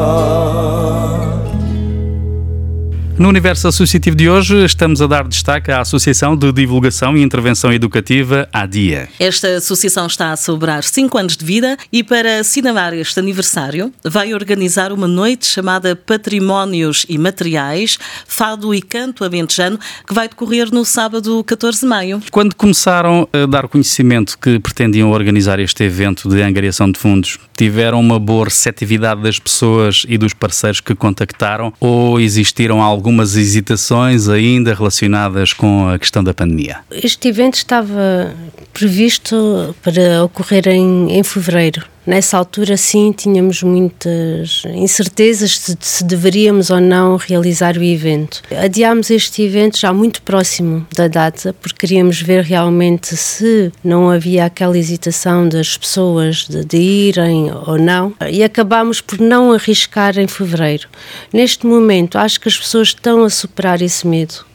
No 3.18 3.30
universo 3.30 3.66
associativo 3.66 4.14
de 4.14 4.28
hoje, 4.28 4.62
estamos 4.62 5.00
a 5.00 5.06
dar 5.06 5.26
destaque 5.26 5.72
à 5.72 5.80
Associação 5.80 6.36
de 6.36 6.52
Divulgação 6.52 7.16
e 7.16 7.22
Intervenção 7.22 7.72
Educativa 7.72 8.46
ADIA. 8.52 9.08
Esta 9.18 9.56
associação 9.56 10.06
está 10.06 10.32
a 10.32 10.36
celebrar 10.36 10.84
5 10.84 11.16
anos 11.16 11.34
de 11.34 11.42
vida 11.42 11.78
e, 11.90 12.04
para 12.04 12.40
assinalar 12.40 12.92
este 12.92 13.18
aniversário, 13.18 13.90
vai 14.04 14.34
organizar 14.34 14.92
uma 14.92 15.08
noite 15.08 15.46
chamada 15.46 15.96
Patrimónios 15.96 17.06
e 17.08 17.16
Materiais, 17.16 17.98
Fado 18.28 18.74
e 18.74 18.82
Canto 18.82 19.24
Aventejano, 19.24 19.80
que 20.06 20.12
vai 20.12 20.28
decorrer 20.28 20.70
no 20.70 20.84
sábado 20.84 21.42
14 21.42 21.80
de 21.80 21.86
maio. 21.86 22.22
Quando 22.30 22.54
começaram 22.54 23.26
a 23.32 23.46
dar 23.46 23.66
conhecimento 23.66 24.38
que 24.38 24.58
pretendiam 24.58 25.10
organizar 25.10 25.58
este 25.58 25.84
evento 25.84 26.28
de 26.28 26.42
angariação 26.42 26.92
de 26.92 26.98
fundos, 26.98 27.38
tiveram 27.56 28.00
uma 28.00 28.18
boa 28.18 28.44
receptividade 28.44 29.22
das 29.22 29.38
pessoas 29.38 30.04
e 30.08 30.18
dos 30.18 30.32
parceiros 30.34 30.80
que 30.80 30.94
contactaram 30.94 31.72
ou 31.80 32.20
existiram 32.20 32.82
algumas 32.82 33.36
hesitações 33.36 34.28
ainda 34.28 34.74
relacionadas 34.74 35.52
com 35.52 35.88
a 35.88 35.98
questão 35.98 36.22
da 36.22 36.34
pandemia? 36.34 36.78
Este 36.90 37.28
evento 37.28 37.54
estava 37.54 38.34
previsto 38.72 39.74
para 39.82 40.24
ocorrer 40.24 40.68
em, 40.68 41.18
em 41.18 41.22
fevereiro. 41.22 41.84
Nessa 42.06 42.38
altura, 42.38 42.76
sim, 42.76 43.10
tínhamos 43.10 43.62
muitas 43.64 44.62
incertezas 44.74 45.74
de 45.78 45.84
se 45.84 46.04
deveríamos 46.04 46.70
ou 46.70 46.80
não 46.80 47.16
realizar 47.16 47.76
o 47.76 47.82
evento. 47.82 48.42
Adiámos 48.62 49.10
este 49.10 49.42
evento 49.42 49.78
já 49.78 49.92
muito 49.92 50.22
próximo 50.22 50.86
da 50.94 51.08
data, 51.08 51.52
porque 51.60 51.86
queríamos 51.86 52.22
ver 52.22 52.44
realmente 52.44 53.16
se 53.16 53.72
não 53.82 54.08
havia 54.08 54.44
aquela 54.44 54.78
hesitação 54.78 55.48
das 55.48 55.76
pessoas 55.76 56.46
de, 56.48 56.64
de 56.64 56.76
irem 56.76 57.50
ou 57.66 57.76
não, 57.76 58.14
e 58.30 58.44
acabámos 58.44 59.00
por 59.00 59.18
não 59.18 59.52
arriscar 59.52 60.16
em 60.18 60.28
fevereiro. 60.28 60.88
Neste 61.32 61.66
momento, 61.66 62.18
acho 62.18 62.40
que 62.40 62.48
as 62.48 62.56
pessoas 62.56 62.88
estão 62.88 63.24
a 63.24 63.30
superar 63.30 63.82
esse 63.82 64.06
medo 64.06 64.46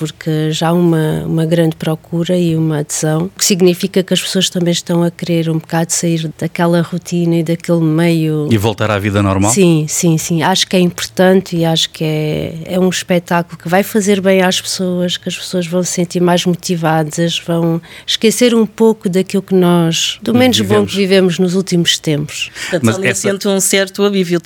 porque 0.00 0.50
já 0.50 0.68
há 0.68 0.72
uma, 0.72 1.24
uma 1.26 1.44
grande 1.44 1.76
procura 1.76 2.34
e 2.34 2.56
uma 2.56 2.78
adesão, 2.78 3.26
o 3.26 3.38
que 3.38 3.44
significa 3.44 4.02
que 4.02 4.14
as 4.14 4.22
pessoas 4.22 4.48
também 4.48 4.72
estão 4.72 5.02
a 5.02 5.10
querer 5.10 5.50
um 5.50 5.58
bocado 5.58 5.92
sair 5.92 6.32
daquela 6.38 6.80
rotina 6.80 7.36
e 7.36 7.42
daquele 7.42 7.82
meio. 7.82 8.48
E 8.50 8.56
voltar 8.56 8.90
à 8.90 8.98
vida 8.98 9.22
normal? 9.22 9.52
Sim, 9.52 9.84
sim, 9.86 10.16
sim. 10.16 10.42
Acho 10.42 10.66
que 10.66 10.74
é 10.74 10.80
importante 10.80 11.54
e 11.54 11.66
acho 11.66 11.90
que 11.90 12.02
é, 12.02 12.54
é 12.64 12.80
um 12.80 12.88
espetáculo 12.88 13.58
que 13.58 13.68
vai 13.68 13.82
fazer 13.82 14.22
bem 14.22 14.40
às 14.40 14.58
pessoas, 14.58 15.18
que 15.18 15.28
as 15.28 15.36
pessoas 15.36 15.66
vão 15.66 15.82
se 15.82 15.92
sentir 15.92 16.20
mais 16.20 16.46
motivadas, 16.46 17.38
vão 17.38 17.78
esquecer 18.06 18.54
um 18.54 18.64
pouco 18.64 19.06
daquilo 19.06 19.42
que 19.42 19.54
nós, 19.54 20.18
do 20.22 20.32
menos 20.32 20.56
vivemos. 20.56 20.84
bom 20.84 20.90
que 20.90 20.96
vivemos 20.96 21.38
nos 21.38 21.54
últimos 21.54 21.98
tempos. 21.98 22.50
Portanto, 22.54 22.84
Mas 22.84 22.98
essa... 23.04 23.20
sente 23.20 23.46
um 23.46 23.60
certo 23.60 24.02
alívio 24.02 24.40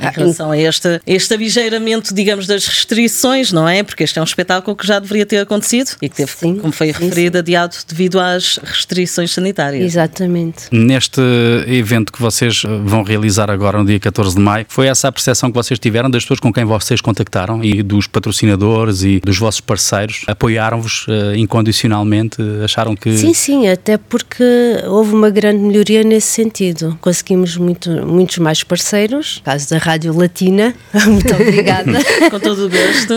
em 0.00 0.10
relação 0.10 0.50
a 0.50 0.58
este, 0.58 1.00
este 1.06 1.34
abigeiramento, 1.34 2.14
digamos, 2.14 2.46
das 2.46 2.66
restrições, 2.66 3.52
não 3.52 3.68
é? 3.68 3.82
Porque 3.82 4.04
este 4.04 4.18
é 4.18 4.22
um 4.22 4.24
espetáculo 4.24 4.76
que 4.76 4.86
já 4.86 4.98
deveria 4.98 5.26
ter 5.26 5.38
acontecido 5.38 5.90
e 6.00 6.08
que 6.08 6.16
teve, 6.16 6.30
sim, 6.32 6.56
como 6.56 6.72
foi 6.72 6.92
sim, 6.92 7.04
referido, 7.04 7.36
sim. 7.36 7.40
adiado 7.40 7.76
devido 7.88 8.20
às 8.20 8.58
restrições 8.58 9.30
sanitárias. 9.30 9.84
Exatamente. 9.84 10.64
Neste 10.70 11.20
evento 11.66 12.12
que 12.12 12.20
vocês 12.20 12.62
vão 12.84 13.02
realizar 13.02 13.50
agora 13.50 13.78
no 13.78 13.84
dia 13.84 14.00
14 14.00 14.34
de 14.34 14.40
maio, 14.40 14.66
foi 14.68 14.86
essa 14.86 15.08
a 15.08 15.12
percepção 15.12 15.50
que 15.50 15.54
vocês 15.54 15.78
tiveram 15.78 16.10
das 16.10 16.24
pessoas 16.24 16.40
com 16.40 16.52
quem 16.52 16.64
vocês 16.64 17.00
contactaram 17.00 17.62
e 17.62 17.82
dos 17.82 18.06
patrocinadores 18.06 19.02
e 19.02 19.20
dos 19.20 19.38
vossos 19.38 19.60
parceiros? 19.60 20.22
Apoiaram-vos 20.26 21.06
uh, 21.08 21.34
incondicionalmente? 21.36 22.36
Acharam 22.64 22.94
que. 22.94 23.16
Sim, 23.16 23.34
sim, 23.34 23.68
até 23.68 23.96
porque 23.96 24.44
houve 24.86 25.14
uma 25.14 25.30
grande 25.30 25.58
melhoria 25.58 26.02
nesse 26.02 26.28
sentido. 26.28 26.98
Conseguimos 27.00 27.56
muito, 27.56 27.90
muitos 28.06 28.38
mais 28.38 28.62
parceiros, 28.62 29.40
caso 29.44 29.70
da 29.70 29.78
Rádio 29.82 30.16
Latina. 30.16 30.72
Muito 31.06 31.34
obrigada. 31.34 31.92
Com 32.30 32.38
todo 32.38 32.66
o 32.66 32.70
gosto. 32.70 33.16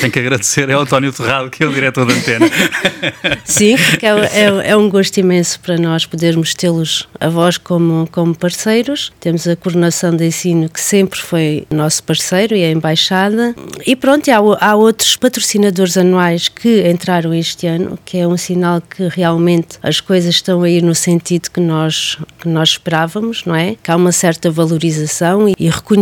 Tenho 0.00 0.12
que 0.12 0.18
agradecer 0.18 0.70
ao 0.70 0.82
António 0.82 1.10
Terrado, 1.10 1.48
que 1.48 1.64
é 1.64 1.66
o 1.66 1.72
diretor 1.72 2.04
da 2.04 2.12
antena. 2.12 2.46
Sim, 3.42 3.76
porque 3.78 4.04
é, 4.04 4.10
é, 4.10 4.70
é 4.70 4.76
um 4.76 4.90
gosto 4.90 5.16
imenso 5.16 5.58
para 5.60 5.78
nós 5.78 6.04
podermos 6.04 6.52
tê-los 6.52 7.08
a 7.18 7.30
vós 7.30 7.56
como, 7.56 8.06
como 8.12 8.34
parceiros. 8.34 9.12
Temos 9.18 9.48
a 9.48 9.56
coordenação 9.56 10.14
de 10.14 10.26
ensino, 10.26 10.68
que 10.68 10.80
sempre 10.80 11.18
foi 11.18 11.66
nosso 11.70 12.02
parceiro, 12.02 12.54
e 12.54 12.62
a 12.62 12.70
embaixada. 12.70 13.54
E 13.86 13.96
pronto, 13.96 14.30
há, 14.30 14.36
há 14.60 14.74
outros 14.74 15.16
patrocinadores 15.16 15.96
anuais 15.96 16.48
que 16.48 16.86
entraram 16.86 17.32
este 17.32 17.66
ano, 17.66 17.98
que 18.04 18.18
é 18.18 18.28
um 18.28 18.36
sinal 18.36 18.82
que 18.82 19.08
realmente 19.08 19.78
as 19.82 20.00
coisas 20.00 20.34
estão 20.34 20.62
a 20.62 20.68
ir 20.68 20.82
no 20.82 20.94
sentido 20.94 21.48
que 21.48 21.60
nós, 21.60 22.18
que 22.38 22.48
nós 22.48 22.70
esperávamos, 22.70 23.42
não 23.46 23.54
é? 23.54 23.76
Que 23.82 23.90
há 23.90 23.96
uma 23.96 24.12
certa 24.12 24.50
valorização 24.50 25.48
e, 25.48 25.54
e 25.58 25.70
reconhecimento 25.70 25.93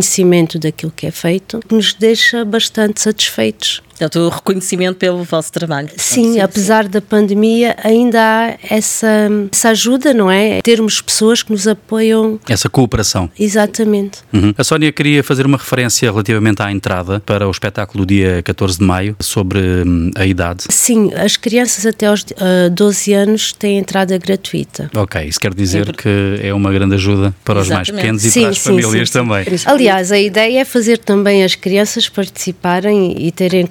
daquilo 0.58 0.92
que 0.94 1.06
é 1.06 1.10
feito, 1.10 1.60
que 1.60 1.74
nos 1.74 1.94
deixa 1.94 2.44
bastante 2.44 3.00
satisfeitos. 3.00 3.82
Portanto, 4.02 4.18
o 4.18 4.28
reconhecimento 4.30 4.96
pelo 4.96 5.22
vosso 5.22 5.52
trabalho. 5.52 5.88
Sim, 5.96 6.40
apesar 6.40 6.88
da 6.88 7.00
pandemia, 7.00 7.76
ainda 7.84 8.18
há 8.20 8.56
essa, 8.68 9.30
essa 9.52 9.68
ajuda, 9.68 10.12
não 10.12 10.28
é? 10.28 10.60
Termos 10.60 11.00
pessoas 11.00 11.42
que 11.42 11.52
nos 11.52 11.68
apoiam. 11.68 12.40
Essa 12.48 12.68
cooperação. 12.68 13.30
Exatamente. 13.38 14.18
Uhum. 14.32 14.52
A 14.58 14.64
Sónia 14.64 14.90
queria 14.90 15.22
fazer 15.22 15.46
uma 15.46 15.56
referência 15.56 16.10
relativamente 16.10 16.60
à 16.60 16.72
entrada 16.72 17.20
para 17.20 17.46
o 17.46 17.50
espetáculo 17.50 18.04
dia 18.04 18.42
14 18.42 18.78
de 18.78 18.84
maio 18.84 19.16
sobre 19.20 19.60
hum, 19.60 20.10
a 20.16 20.26
idade. 20.26 20.64
Sim, 20.68 21.12
as 21.14 21.36
crianças 21.36 21.86
até 21.86 22.06
aos 22.06 22.22
uh, 22.22 22.70
12 22.72 23.12
anos 23.12 23.52
têm 23.52 23.78
entrada 23.78 24.18
gratuita. 24.18 24.90
Ok, 24.96 25.22
isso 25.22 25.38
quer 25.38 25.54
dizer 25.54 25.86
sim, 25.86 25.92
que 25.92 26.40
é 26.42 26.52
uma 26.52 26.72
grande 26.72 26.96
ajuda 26.96 27.32
para 27.44 27.60
Exatamente. 27.60 27.90
os 27.90 27.94
mais 27.94 28.02
pequenos 28.02 28.24
e 28.24 28.30
sim, 28.32 28.40
para 28.40 28.50
as 28.50 28.58
sim, 28.58 28.64
famílias 28.64 29.10
também. 29.10 29.44
Aliás, 29.64 30.10
a 30.10 30.18
ideia 30.18 30.60
é 30.60 30.64
fazer 30.64 30.98
também 30.98 31.44
as 31.44 31.54
crianças 31.54 32.08
participarem 32.08 33.14
e 33.18 33.30
terem 33.30 33.64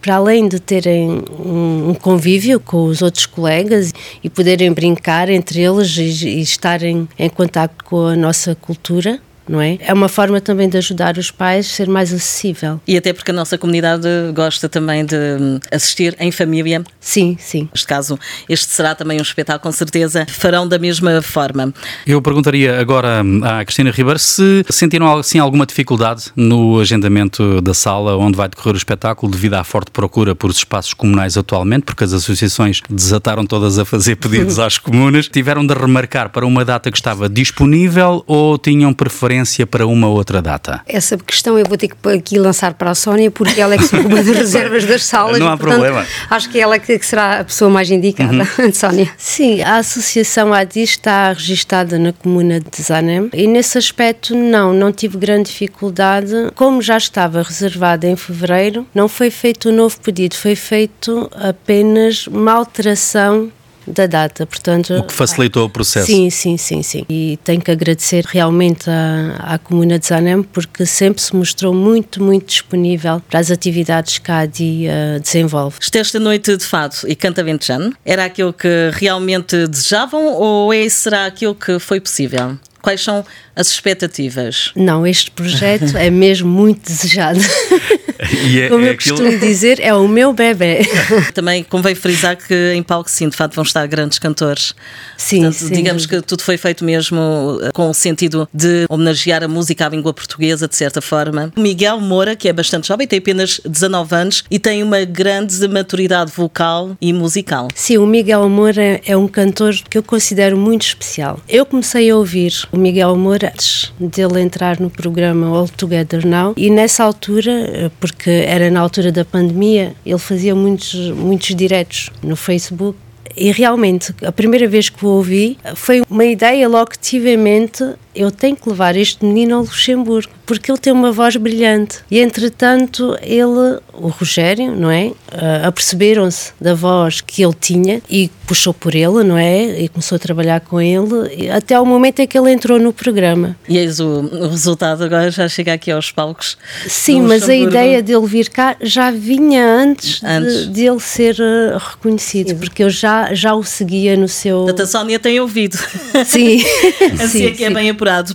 para 0.00 0.16
além 0.16 0.48
de 0.48 0.60
terem 0.60 1.22
um, 1.38 1.90
um 1.90 1.94
convívio 1.94 2.60
com 2.60 2.84
os 2.84 3.02
outros 3.02 3.26
colegas 3.26 3.92
e 4.22 4.30
poderem 4.30 4.72
brincar 4.72 5.28
entre 5.28 5.60
eles 5.60 5.96
e, 5.96 6.28
e 6.28 6.40
estarem 6.40 7.08
em 7.18 7.28
contacto 7.28 7.84
com 7.84 8.06
a 8.06 8.16
nossa 8.16 8.54
cultura 8.54 9.20
não 9.48 9.60
é? 9.60 9.78
É 9.80 9.92
uma 9.92 10.08
forma 10.08 10.40
também 10.40 10.68
de 10.68 10.78
ajudar 10.78 11.18
os 11.18 11.30
pais 11.30 11.66
a 11.66 11.68
ser 11.68 11.88
mais 11.88 12.12
acessível. 12.12 12.80
E 12.86 12.96
até 12.96 13.12
porque 13.12 13.30
a 13.30 13.34
nossa 13.34 13.58
comunidade 13.58 14.08
gosta 14.34 14.68
também 14.68 15.04
de 15.04 15.16
hum, 15.16 15.58
assistir 15.70 16.16
em 16.18 16.30
família. 16.30 16.82
Sim, 17.00 17.36
sim. 17.38 17.68
Neste 17.72 17.86
caso, 17.86 18.18
este 18.48 18.72
será 18.72 18.94
também 18.94 19.18
um 19.18 19.22
espetáculo, 19.22 19.62
com 19.62 19.72
certeza 19.72 20.26
farão 20.28 20.66
da 20.66 20.78
mesma 20.78 21.20
forma. 21.22 21.72
Eu 22.06 22.20
perguntaria 22.22 22.80
agora 22.80 23.22
hum, 23.22 23.40
à 23.42 23.64
Cristina 23.64 23.90
Ribeiro 23.90 24.18
se 24.18 24.64
sentiram 24.70 25.18
assim 25.18 25.38
alguma 25.38 25.66
dificuldade 25.66 26.26
no 26.34 26.80
agendamento 26.80 27.60
da 27.60 27.74
sala 27.74 28.16
onde 28.16 28.36
vai 28.36 28.48
decorrer 28.48 28.74
o 28.74 28.78
espetáculo 28.78 29.30
devido 29.30 29.54
à 29.54 29.64
forte 29.64 29.90
procura 29.90 30.34
por 30.34 30.50
espaços 30.50 30.94
comunais 30.94 31.36
atualmente, 31.36 31.84
porque 31.84 32.04
as 32.04 32.12
associações 32.12 32.80
desataram 32.88 33.44
todas 33.44 33.78
a 33.78 33.84
fazer 33.84 34.16
pedidos 34.16 34.58
às 34.60 34.78
comunas. 34.78 35.28
Tiveram 35.28 35.66
de 35.66 35.74
remarcar 35.74 36.30
para 36.30 36.46
uma 36.46 36.64
data 36.64 36.90
que 36.90 36.96
estava 36.96 37.28
disponível 37.28 38.22
ou 38.26 38.56
tinham 38.58 38.92
preferência 38.92 39.33
preferência 39.34 39.66
para 39.66 39.86
uma 39.86 40.08
outra 40.08 40.40
data? 40.40 40.80
Essa 40.86 41.16
questão 41.16 41.58
eu 41.58 41.64
vou 41.66 41.76
ter 41.76 41.88
que 41.88 42.08
aqui 42.08 42.38
lançar 42.38 42.74
para 42.74 42.90
a 42.90 42.94
Sónia, 42.94 43.30
porque 43.30 43.60
ela 43.60 43.74
é 43.74 43.78
que 43.78 43.84
se 43.84 43.96
ocupa 43.96 44.16
das 44.16 44.26
reservas 44.36 44.84
das 44.84 45.04
salas. 45.04 45.38
Não 45.38 45.48
há 45.48 45.56
portanto, 45.56 45.80
problema. 45.80 46.06
Acho 46.30 46.50
que 46.50 46.60
ela 46.60 46.78
que 46.78 46.98
será 47.00 47.40
a 47.40 47.44
pessoa 47.44 47.70
mais 47.70 47.90
indicada, 47.90 48.48
uhum. 48.58 48.72
Sónia. 48.72 49.10
Sim, 49.16 49.62
a 49.62 49.78
Associação 49.78 50.52
ADI 50.52 50.82
está 50.82 51.32
registada 51.32 51.98
na 51.98 52.12
comuna 52.12 52.60
de 52.60 52.82
Zanem 52.82 53.28
e 53.32 53.46
nesse 53.46 53.78
aspecto 53.78 54.34
não, 54.36 54.72
não 54.72 54.92
tive 54.92 55.18
grande 55.18 55.50
dificuldade. 55.50 56.34
Como 56.54 56.80
já 56.80 56.96
estava 56.96 57.42
reservada 57.42 58.06
em 58.06 58.16
fevereiro, 58.16 58.86
não 58.94 59.08
foi 59.08 59.30
feito 59.30 59.70
um 59.70 59.72
novo 59.72 59.98
pedido, 60.00 60.36
foi 60.36 60.54
feito 60.54 61.30
apenas 61.34 62.26
uma 62.26 62.52
alteração 62.52 63.50
da 63.86 64.06
data, 64.06 64.46
portanto... 64.46 64.94
O 64.94 65.02
que 65.02 65.12
facilitou 65.12 65.66
o 65.66 65.70
processo. 65.70 66.06
Sim, 66.06 66.30
sim, 66.30 66.56
sim, 66.56 66.82
sim. 66.82 67.04
E 67.08 67.38
tenho 67.44 67.60
que 67.60 67.70
agradecer 67.70 68.24
realmente 68.26 68.88
à, 68.88 69.54
à 69.54 69.58
Comuna 69.58 69.98
de 69.98 70.06
Zanem 70.06 70.42
porque 70.42 70.86
sempre 70.86 71.22
se 71.22 71.34
mostrou 71.34 71.74
muito, 71.74 72.22
muito 72.22 72.46
disponível 72.46 73.20
para 73.28 73.40
as 73.40 73.50
atividades 73.50 74.18
que 74.18 74.30
a 74.30 74.40
ADI 74.40 74.86
uh, 74.88 75.20
desenvolve. 75.20 75.76
Esta 75.94 76.18
noite 76.18 76.56
de 76.56 76.64
fado 76.64 76.96
e 77.06 77.14
canta 77.14 77.42
ventejano, 77.42 77.94
era 78.04 78.24
aquilo 78.24 78.52
que 78.52 78.90
realmente 78.92 79.66
desejavam 79.66 80.34
ou 80.34 80.72
é, 80.72 80.88
será 80.88 81.26
aquilo 81.26 81.54
que 81.54 81.78
foi 81.78 82.00
possível? 82.00 82.58
Quais 82.82 83.02
são 83.02 83.24
as 83.56 83.68
expectativas? 83.68 84.70
Não, 84.76 85.06
este 85.06 85.30
projeto 85.30 85.96
é 85.96 86.10
mesmo 86.10 86.50
muito 86.50 86.86
desejado. 86.86 87.40
É, 88.24 88.68
Como 88.70 88.84
é 88.84 88.88
eu 88.88 88.92
aquilo... 88.92 89.16
costumo 89.16 89.38
dizer, 89.38 89.80
é 89.80 89.94
o 89.94 90.08
meu 90.08 90.32
bebê. 90.32 90.80
Também 91.34 91.62
convém 91.62 91.94
frisar 91.94 92.36
que 92.36 92.72
em 92.74 92.82
palco 92.82 93.10
sim, 93.10 93.28
de 93.28 93.36
facto 93.36 93.54
vão 93.54 93.64
estar 93.64 93.86
grandes 93.86 94.18
cantores. 94.18 94.74
Sim, 95.16 95.42
Portanto, 95.42 95.68
sim. 95.68 95.74
Digamos 95.74 96.06
que 96.06 96.20
tudo 96.22 96.42
foi 96.42 96.56
feito 96.56 96.84
mesmo 96.84 97.58
eh, 97.62 97.70
com 97.72 97.88
o 97.90 97.94
sentido 97.94 98.48
de 98.52 98.86
homenagear 98.88 99.42
a 99.42 99.48
música 99.48 99.86
à 99.86 99.88
língua 99.88 100.12
portuguesa, 100.12 100.68
de 100.68 100.76
certa 100.76 101.00
forma. 101.00 101.52
Miguel 101.56 102.00
Moura, 102.00 102.36
que 102.36 102.48
é 102.48 102.52
bastante 102.52 102.88
jovem, 102.88 103.06
tem 103.06 103.18
apenas 103.18 103.60
19 103.64 104.14
anos 104.14 104.44
e 104.50 104.58
tem 104.58 104.82
uma 104.82 105.04
grande 105.04 105.66
maturidade 105.68 106.32
vocal 106.34 106.96
e 107.00 107.12
musical. 107.12 107.68
Sim, 107.74 107.98
o 107.98 108.06
Miguel 108.06 108.48
Moura 108.48 109.00
é 109.04 109.16
um 109.16 109.28
cantor 109.28 109.74
que 109.88 109.98
eu 109.98 110.02
considero 110.02 110.56
muito 110.56 110.82
especial. 110.82 111.40
Eu 111.48 111.66
comecei 111.66 112.10
a 112.10 112.16
ouvir 112.16 112.52
o 112.72 112.76
Miguel 112.76 113.16
Moura 113.16 113.52
antes 113.54 113.92
dele 113.98 114.40
entrar 114.40 114.80
no 114.80 114.90
programa 114.90 115.46
All 115.46 115.68
Together 115.68 116.26
Now 116.26 116.54
e 116.56 116.70
nessa 116.70 117.04
altura, 117.04 117.52
eh, 117.52 117.90
porque 118.14 118.30
era 118.30 118.70
na 118.70 118.80
altura 118.80 119.12
da 119.12 119.24
pandemia, 119.24 119.94
ele 120.06 120.18
fazia 120.18 120.54
muitos, 120.54 121.10
muitos 121.10 121.54
diretos 121.54 122.10
no 122.22 122.36
Facebook. 122.36 122.96
E 123.36 123.50
realmente, 123.50 124.14
a 124.24 124.30
primeira 124.30 124.68
vez 124.68 124.88
que 124.88 125.04
o 125.04 125.08
ouvi, 125.08 125.58
foi 125.74 126.02
uma 126.08 126.24
ideia 126.24 126.68
logo 126.68 126.90
que 126.92 126.98
tive 126.98 127.34
em 127.34 127.36
mente 127.36 127.84
eu 128.14 128.30
tenho 128.30 128.56
que 128.56 128.68
levar 128.68 128.96
este 128.96 129.24
menino 129.24 129.56
ao 129.56 129.60
Luxemburgo, 129.62 130.30
porque 130.46 130.70
ele 130.70 130.78
tem 130.78 130.92
uma 130.92 131.10
voz 131.10 131.36
brilhante. 131.36 131.98
E 132.10 132.20
entretanto, 132.20 133.16
ele, 133.22 133.80
o 133.92 134.08
Rogério, 134.08 134.74
não 134.74 134.90
é? 134.90 135.06
Uh, 135.06 135.66
aperceberam-se 135.66 136.52
da 136.60 136.74
voz 136.74 137.20
que 137.20 137.42
ele 137.42 137.54
tinha 137.58 138.00
e 138.08 138.30
puxou 138.46 138.74
por 138.74 138.94
ele, 138.94 139.24
não 139.24 139.38
é? 139.38 139.80
E 139.80 139.88
começou 139.88 140.16
a 140.16 140.18
trabalhar 140.18 140.60
com 140.60 140.80
ele, 140.80 141.50
até 141.50 141.74
ao 141.74 141.86
momento 141.86 142.20
em 142.20 142.26
que 142.26 142.38
ele 142.38 142.52
entrou 142.52 142.78
no 142.78 142.92
programa. 142.92 143.56
E 143.68 143.78
eis 143.78 144.00
o, 144.00 144.06
o 144.06 144.48
resultado 144.48 145.02
agora 145.02 145.30
já 145.30 145.48
chega 145.48 145.72
aqui 145.72 145.90
aos 145.90 146.10
palcos. 146.12 146.56
Sim, 146.86 147.22
mas 147.22 147.48
a 147.48 147.56
ideia 147.56 148.02
dele 148.02 148.26
vir 148.26 148.50
cá 148.50 148.76
já 148.80 149.10
vinha 149.10 149.66
antes, 149.66 150.22
antes. 150.22 150.66
De, 150.66 150.72
de, 150.72 150.86
ele 150.86 151.00
ser 151.00 151.36
uh, 151.40 151.78
reconhecido, 151.78 152.50
sim. 152.50 152.56
porque 152.56 152.84
eu 152.84 152.90
já, 152.90 153.32
já 153.34 153.54
o 153.54 153.64
seguia 153.64 154.16
no 154.16 154.28
seu. 154.28 154.66
A 154.68 154.86
Sónia 154.86 155.18
tem 155.18 155.40
ouvido. 155.40 155.78
Sim. 156.26 156.62
assim 157.18 157.38
sim, 157.38 157.46
é 157.46 157.50
que 157.52 157.64
é 157.64 157.70
bem 157.70 157.88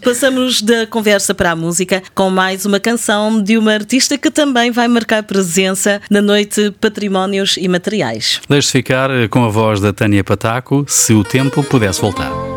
Passamos 0.03 0.63
da 0.63 0.88
conversa 0.88 1.36
para 1.36 1.51
a 1.51 1.55
música 1.55 2.01
com 2.15 2.32
mais 2.32 2.65
uma 2.65 2.79
canção 2.79 3.39
de 3.41 3.55
uma 3.55 3.71
artista 3.71 4.17
que 4.17 4.32
também 4.32 4.71
vai 4.71 4.88
marcar 4.88 5.21
presença 5.21 6.01
na 6.10 6.21
noite 6.21 6.71
Patrimónios 6.82 7.55
e 7.55 7.67
Materiais. 7.67 8.41
Deixe 8.49 8.71
ficar 8.71 9.10
com 9.29 9.45
a 9.45 9.49
voz 9.49 9.79
da 9.79 9.93
Tânia 9.93 10.23
Pataco, 10.23 10.86
se 10.88 11.13
o 11.13 11.23
tempo 11.23 11.63
pudesse 11.63 12.01
voltar. 12.01 12.48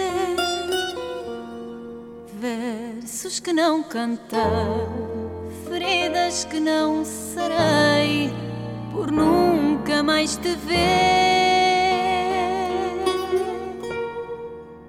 Dizer, 0.00 0.36
versos 2.40 3.40
que 3.40 3.52
não 3.52 3.82
cantei, 3.82 4.40
feridas 5.68 6.44
que 6.44 6.60
não 6.60 7.04
serei 7.04 8.32
por 8.92 9.10
nunca 9.10 10.02
mais 10.02 10.36
te 10.36 10.54
ver. 10.54 10.80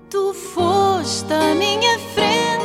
Tu 0.09 0.33
foste 0.33 1.31
à 1.33 1.55
minha 1.55 1.99
frente 2.13 2.61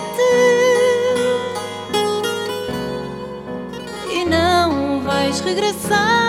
e 4.10 4.24
não 4.24 5.00
vais 5.02 5.40
regressar. 5.40 6.25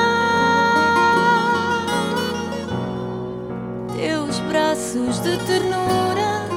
De 5.06 5.38
ternura, 5.46 6.48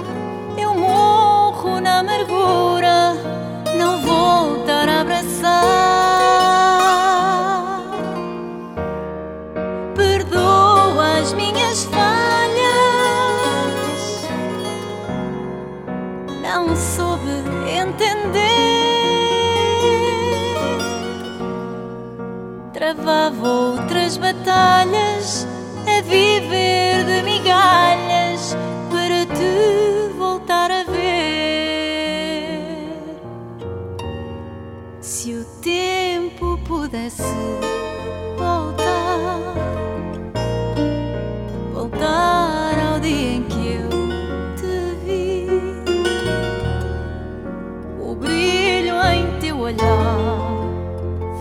eu 0.58 0.74
morro 0.74 1.80
na 1.80 1.98
amargura, 2.00 3.14
não 3.76 3.98
voltar 4.02 4.88
a 4.88 5.00
abraçar. 5.02 6.00
minhas 11.34 11.84
falhas. 11.84 12.10
Não 16.42 16.74
soube 16.76 17.30
entender 17.68 18.50
travava 22.72 23.48
outras 23.48 24.16
batalhas 24.16 25.46
a 25.86 26.00
viver 26.02 27.09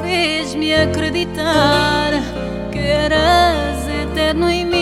fez-me 0.10 0.74
acreditar 0.74 2.14
que 2.72 2.80
eras 2.80 3.88
eterno 3.88 4.50
em 4.50 4.66
mim. 4.66 4.80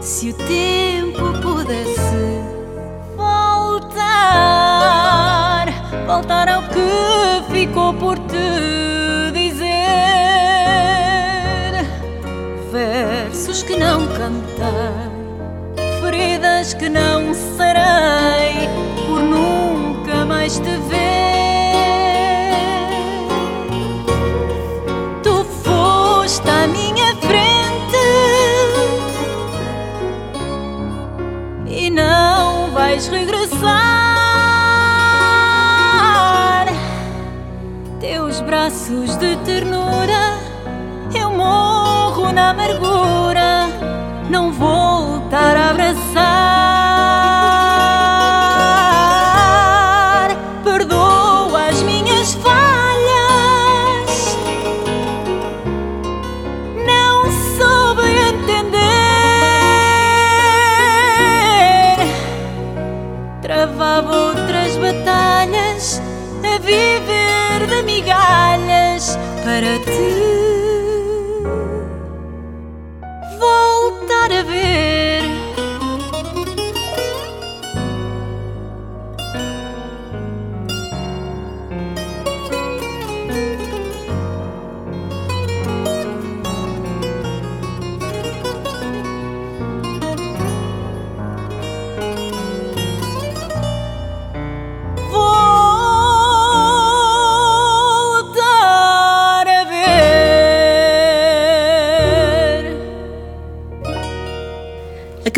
Se 0.00 0.30
o 0.30 0.34
tempo 0.34 1.32
pudesse 1.42 2.40
voltar, 3.16 4.06
voltar 6.06 6.48
ao 6.48 6.62
que 6.62 6.78
ficou 7.52 7.92
por 7.94 8.16
te 8.20 9.32
dizer, 9.32 9.72
versos 12.70 13.64
que 13.64 13.76
não 13.76 14.06
cantei, 14.06 15.10
feridas 16.00 16.74
que 16.74 16.88
não 16.88 17.22
nunca 17.22 18.21
mais 20.42 20.58
te 20.58 20.76
ver. 20.88 20.98
Tu 25.22 25.44
foste 25.62 26.48
à 26.48 26.66
minha 26.66 27.14
frente 27.28 28.08
e 31.68 31.90
não 31.90 32.72
vais 32.72 33.06
regressar. 33.06 34.16
Teus 38.00 38.40
braços 38.40 39.16
de 39.18 39.36
ternura, 39.44 40.40
eu 41.14 41.30
morro 41.30 42.32
na 42.32 42.50
amargura, 42.50 43.68
não 44.28 44.50
voltar 44.50 45.56
a 45.56 45.70
abraçar. 45.70 46.01
Voltar 74.22 74.38
a 74.38 74.42
ver. 74.44 74.81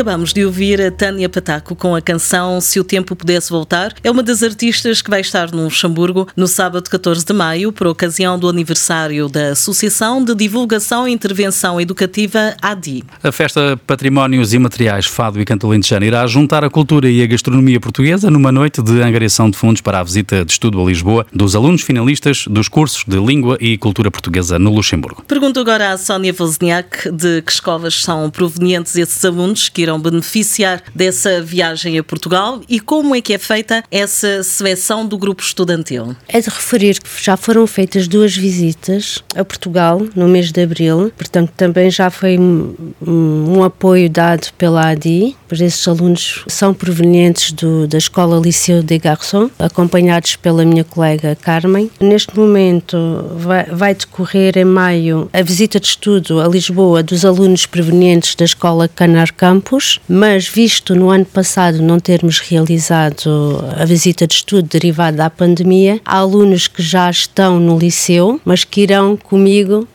Acabamos 0.05 0.35
de 0.35 0.45
ouvir 0.45 0.83
a 0.83 0.91
Tânia 0.91 1.31
Pataco 1.31 1.75
com 1.75 1.97
a 1.97 2.03
canção 2.03 2.61
Se 2.61 2.79
o 2.79 2.85
Tempo 2.85 3.17
Pudesse 3.17 3.49
Voltar. 3.49 3.95
É 4.05 4.11
uma 4.11 4.23
das 4.23 4.43
artistas 4.43 5.01
que 5.01 5.09
vai 5.09 5.23
estar 5.23 5.51
no 5.51 5.65
Luxemburgo 5.65 6.29
no 6.37 6.47
sábado 6.47 6.91
14 6.91 7.25
de 7.25 7.33
maio, 7.33 7.73
por 7.73 7.87
ocasião 7.87 8.39
do 8.39 8.47
aniversário 8.47 9.31
da 9.31 9.53
Associação 9.53 10.23
de 10.23 10.35
Divulgação 10.35 11.09
e 11.09 11.13
Intervenção 11.13 11.81
Educativa 11.81 12.55
ADI. 12.61 13.03
A 13.23 13.33
festa 13.33 13.81
Patrimónios 13.87 14.53
Imateriais 14.53 15.07
Fado 15.07 15.41
e 15.41 15.45
Canto 15.47 15.69
Alentejano 15.69 16.05
irá 16.05 16.27
juntar 16.27 16.63
a 16.65 16.69
cultura 16.69 17.09
e 17.09 17.23
a 17.23 17.27
gastronomia 17.27 17.81
portuguesa 17.81 18.31
numa 18.31 18.53
noite 18.53 18.83
de 18.83 19.01
angariação 19.01 19.49
de 19.49 19.57
fundos 19.57 19.81
para 19.81 20.01
a 20.01 20.03
visita 20.03 20.45
de 20.45 20.53
estudo 20.53 20.83
a 20.83 20.85
Lisboa 20.85 21.27
dos 21.33 21.57
alunos 21.57 21.81
finalistas 21.81 22.45
dos 22.47 22.69
cursos 22.69 23.05
de 23.09 23.17
Língua 23.17 23.57
e 23.59 23.79
Cultura 23.79 24.11
Portuguesa 24.11 24.59
no 24.59 24.71
Luxemburgo. 24.71 25.25
Pergunto 25.27 25.59
agora 25.61 25.93
à 25.93 25.97
Sónia 25.97 26.35
Wozniak 26.39 27.11
de 27.11 27.41
que 27.41 27.53
escolas 27.53 28.03
são 28.03 28.29
provenientes 28.29 28.95
esses 28.97 29.25
alunos 29.25 29.71
que 29.71 29.81
irão 29.81 29.94
beneficiar 29.99 30.83
dessa 30.95 31.41
viagem 31.43 31.99
a 31.99 32.03
Portugal 32.03 32.61
e 32.69 32.81
como 32.81 33.15
é 33.15 33.21
que 33.21 33.33
é 33.33 33.39
feita 33.39 33.83
essa 33.91 34.43
seleção 34.43 35.07
do 35.07 35.19
grupo 35.19 35.43
estudantil. 35.43 36.15
É 36.29 36.41
de 36.41 36.49
referir 36.49 37.01
que 37.01 37.23
já 37.23 37.37
foram 37.37 37.67
feitas 37.67 38.09
duas 38.09 38.37
visitas 38.37 39.23
a 39.35 39.45
Portugal 39.45 40.03
no 40.15 40.29
mês 40.29 40.53
de 40.53 40.63
abril, 40.63 41.13
portanto, 41.17 41.53
também 41.57 41.91
já 41.91 42.11
foi 42.11 42.39
um, 42.39 43.63
apoio 43.63 44.09
dado 44.09 44.49
pela 44.59 44.91
ADI, 44.91 45.37
pois 45.55 45.61
esses 45.61 45.87
alunos 45.87 46.45
são 46.49 46.75
provenientes 46.75 47.53
do, 47.53 47.87
da 47.87 47.97
Escola 47.97 48.41
Liceu 48.41 48.83
de 48.83 48.99
Garçon, 48.99 49.49
acompanhados 49.57 50.35
pela 50.35 50.65
minha 50.65 50.83
colega 50.83 51.37
Carmen. 51.41 51.89
Neste 52.01 52.37
momento 52.37 52.97
vai, 53.37 53.65
vai 53.67 53.95
decorrer 53.95 54.59
em 54.59 54.65
maio 54.65 55.29
a 55.33 55.43
visita 55.43 55.79
de 55.79 55.87
estudo 55.87 56.41
a 56.41 56.49
Lisboa 56.49 57.05
dos 57.05 57.25
alunos 57.25 57.67
provenientes 57.67 58.35
da 58.35 58.45
Escola 58.45 58.89
Canar 58.89 59.33
Campus, 59.33 60.01
mas 60.09 60.49
visto 60.49 60.97
no 60.97 61.11
ano 61.11 61.25
passado 61.25 61.81
não 61.81 62.01
termos 62.01 62.41
realizado 62.41 63.65
a 63.79 63.85
visita 63.85 64.27
de 64.27 64.35
estudo 64.35 64.69
derivada 64.69 65.19
da 65.19 65.31
pandemia, 65.31 66.01
há 66.05 66.17
alunos 66.17 66.67
que 66.67 66.83
já 66.83 67.09
estão 67.09 67.61
no 67.61 67.79
liceu, 67.79 68.41
mas 68.45 68.65
que 68.65 68.81
irão 68.81 69.17
comigo 69.17 69.87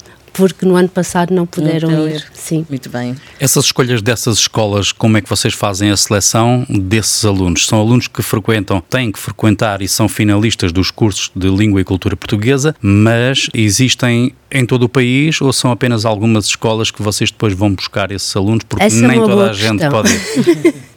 porque 0.48 0.66
no 0.66 0.76
ano 0.76 0.90
passado 0.90 1.34
não 1.34 1.46
puderam 1.46 1.90
Não 1.90 2.08
ir. 2.08 2.26
Sim. 2.34 2.66
Muito 2.70 2.90
bem. 2.90 3.16
Essas 3.40 3.66
escolhas 3.66 4.02
dessas 4.02 4.38
escolas, 4.38 4.92
como 4.92 5.18
é 5.18 5.22
que 5.22 5.30
vocês 5.30 5.54
fazem 5.54 5.92
a 5.92 5.98
seleção 5.98 6.66
desses 6.70 7.26
alunos? 7.26 7.66
São 7.66 7.80
alunos 7.80 8.08
que 8.08 8.22
frequentam, 8.22 8.82
têm 8.82 9.12
que 9.12 9.20
frequentar 9.20 9.82
e 9.82 9.88
são 9.88 10.08
finalistas 10.08 10.72
dos 10.72 10.92
cursos 10.92 11.32
de 11.36 11.48
Língua 11.50 11.82
e 11.82 11.84
Cultura 11.84 12.16
Portuguesa, 12.16 12.76
mas 12.82 13.48
existem 13.54 14.34
em 14.52 14.66
todo 14.66 14.84
o 14.84 14.90
país 14.90 15.42
ou 15.42 15.54
são 15.54 15.72
apenas 15.72 16.06
algumas 16.06 16.46
escolas 16.46 16.90
que 16.90 17.02
vocês 17.02 17.32
depois 17.32 17.54
vão 17.54 17.74
buscar 17.74 18.12
esses 18.12 18.36
alunos? 18.36 18.64
Porque 18.64 18.84
Essa 18.84 19.06
é 19.06 19.08
nem 19.08 19.20
uma 19.20 19.28
toda 19.28 19.50
a 19.52 19.54
gente 19.54 19.88
pode 19.90 20.10
ir. 20.12 20.76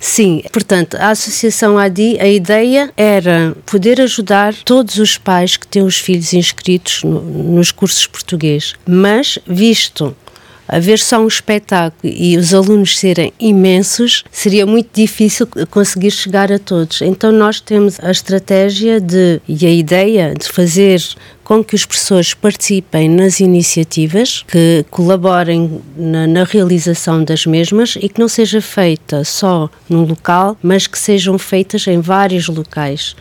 Sim, 0.00 0.42
portanto, 0.52 0.96
a 0.98 1.10
Associação 1.10 1.78
ADI, 1.78 2.18
a 2.20 2.28
ideia 2.28 2.92
era 2.96 3.56
poder 3.66 4.00
ajudar 4.00 4.54
todos 4.64 4.98
os 4.98 5.18
pais 5.18 5.56
que 5.56 5.66
têm 5.66 5.82
os 5.82 5.98
filhos 5.98 6.32
inscritos 6.32 7.02
no- 7.02 7.20
nos 7.22 7.70
cursos 7.70 8.06
português, 8.06 8.74
mas 8.86 9.38
visto 9.46 10.16
haver 10.68 10.98
só 10.98 11.20
um 11.20 11.28
espetáculo 11.28 12.12
e 12.12 12.36
os 12.36 12.52
alunos 12.52 12.98
serem 12.98 13.32
imensos, 13.38 14.24
seria 14.32 14.66
muito 14.66 14.88
difícil 14.92 15.46
conseguir 15.70 16.10
chegar 16.10 16.50
a 16.50 16.58
todos. 16.58 17.02
Então 17.02 17.30
nós 17.30 17.60
temos 17.60 18.00
a 18.00 18.10
estratégia 18.10 19.00
de 19.00 19.40
e 19.48 19.64
a 19.64 19.70
ideia 19.70 20.34
de 20.34 20.48
fazer 20.48 21.00
com 21.46 21.62
que 21.62 21.76
os 21.76 21.86
professores 21.86 22.34
participem 22.34 23.08
nas 23.08 23.38
iniciativas, 23.38 24.44
que 24.48 24.84
colaborem 24.90 25.80
na, 25.96 26.26
na 26.26 26.42
realização 26.42 27.22
das 27.22 27.46
mesmas 27.46 27.96
e 28.00 28.08
que 28.08 28.18
não 28.18 28.26
seja 28.26 28.60
feita 28.60 29.22
só 29.22 29.70
num 29.88 30.02
local, 30.02 30.56
mas 30.60 30.88
que 30.88 30.98
sejam 30.98 31.38
feitas 31.38 31.86
em 31.86 32.00
vários 32.00 32.48
locais. 32.48 33.14